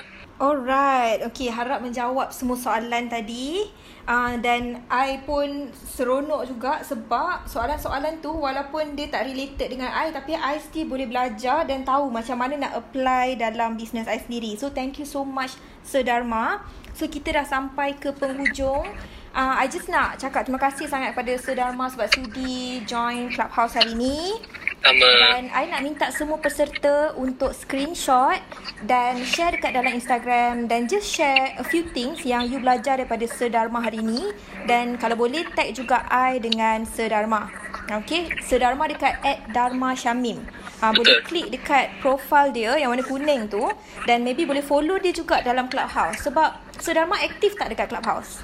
[0.36, 3.64] Alright, okay harap menjawab semua soalan tadi.
[4.04, 10.12] Uh, dan I pun seronok juga sebab soalan-soalan tu walaupun dia tak related dengan I
[10.12, 14.60] tapi I still boleh belajar dan tahu macam mana nak apply dalam bisnes I sendiri.
[14.60, 15.56] So thank you so much
[15.88, 16.68] Sir Dharma.
[16.96, 18.88] So kita dah sampai ke penghujung.
[19.36, 23.76] Uh, I just nak cakap terima kasih sangat kepada Sir Dharma sebab sudi join Clubhouse
[23.76, 24.40] hari ni.
[24.80, 25.12] Sama.
[25.36, 28.40] Dan I nak minta semua peserta untuk screenshot
[28.88, 33.28] dan share dekat dalam Instagram dan just share a few things yang you belajar daripada
[33.28, 34.32] Sir Dharma hari ni
[34.64, 37.52] dan kalau boleh tag juga I dengan Sir Dharma.
[37.92, 40.48] Okay, Sir Dharma dekat at Dharma Syamim.
[40.80, 41.28] Ha, boleh Betul.
[41.28, 43.68] klik dekat profile dia yang warna kuning tu
[44.08, 48.44] dan maybe boleh follow dia juga dalam Clubhouse sebab Sir Dharma aktif tak dekat Clubhouse?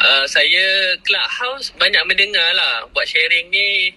[0.00, 3.94] Uh, saya Clubhouse banyak mendengar lah buat sharing ni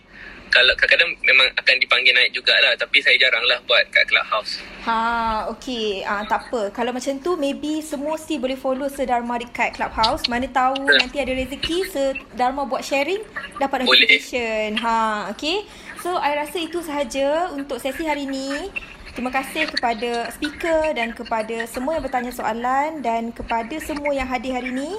[0.48, 4.64] kalau kadang-kadang memang akan dipanggil naik jugalah tapi saya jarang lah buat kat Clubhouse.
[4.88, 6.02] Ha, okay.
[6.08, 6.72] Ah, tak apa.
[6.72, 10.32] Kalau macam tu, maybe semua si boleh follow Sir Dharma dekat Clubhouse.
[10.32, 13.20] Mana tahu nanti ada rezeki Sir Dharma buat sharing,
[13.60, 14.08] dapat Boleh.
[14.08, 14.80] notification.
[14.80, 15.68] Ha, okay.
[16.00, 18.72] So, I rasa itu sahaja untuk sesi hari ini.
[19.18, 24.54] Terima kasih kepada speaker dan kepada semua yang bertanya soalan dan kepada semua yang hadir
[24.54, 24.94] hari ini.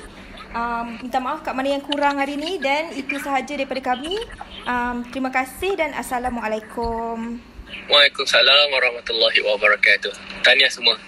[0.51, 4.19] Um, minta maaf kat mana yang kurang hari ini dan itu sahaja daripada kami.
[4.67, 7.39] Um, terima kasih dan Assalamualaikum.
[7.87, 10.11] Waalaikumsalam warahmatullahi wabarakatuh.
[10.43, 10.99] Tahniah semua.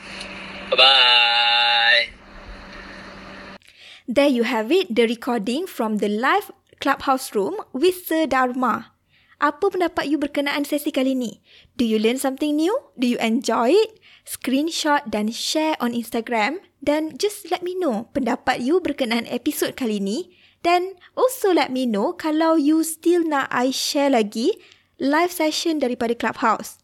[0.70, 2.14] Bye-bye.
[4.06, 8.99] There you have it, the recording from the live clubhouse room with Sir Dharma.
[9.40, 11.40] Apa pendapat you berkenaan sesi kali ni?
[11.80, 12.76] Do you learn something new?
[13.00, 13.96] Do you enjoy it?
[14.28, 19.96] Screenshot dan share on Instagram dan just let me know pendapat you berkenaan episod kali
[19.96, 24.60] ni dan also let me know kalau you still nak I share lagi
[25.00, 26.76] live session daripada Clubhouse.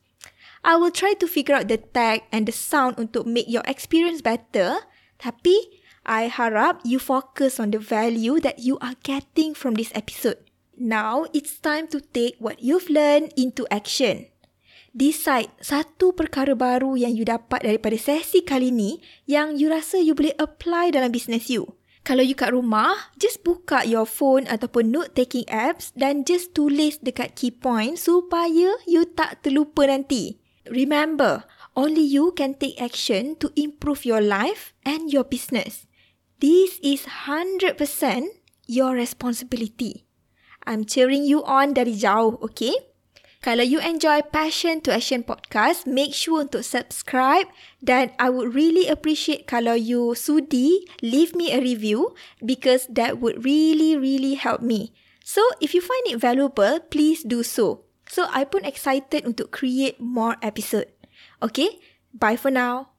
[0.64, 4.24] I will try to figure out the tag and the sound untuk make your experience
[4.24, 4.82] better.
[5.20, 5.54] Tapi,
[6.02, 10.45] I harap you focus on the value that you are getting from this episode.
[10.76, 14.28] Now, it's time to take what you've learned into action.
[14.96, 20.16] Decide satu perkara baru yang you dapat daripada sesi kali ni yang you rasa you
[20.16, 21.76] boleh apply dalam business you.
[22.06, 27.34] Kalau you kat rumah, just buka your phone ataupun note-taking apps dan just tulis dekat
[27.34, 30.40] key point supaya you tak terlupa nanti.
[30.70, 35.84] Remember, only you can take action to improve your life and your business.
[36.38, 37.74] This is 100%
[38.70, 40.05] your responsibility.
[40.66, 42.74] I'm cheering you on dari jauh, okay?
[43.46, 47.46] Kalau you enjoy Passion to Action podcast, make sure untuk subscribe
[47.78, 52.10] dan I would really appreciate kalau you sudi leave me a review
[52.42, 54.90] because that would really really help me.
[55.22, 57.86] So if you find it valuable, please do so.
[58.10, 60.90] So I pun excited untuk create more episode.
[61.38, 61.78] Okay,
[62.10, 62.90] bye for now.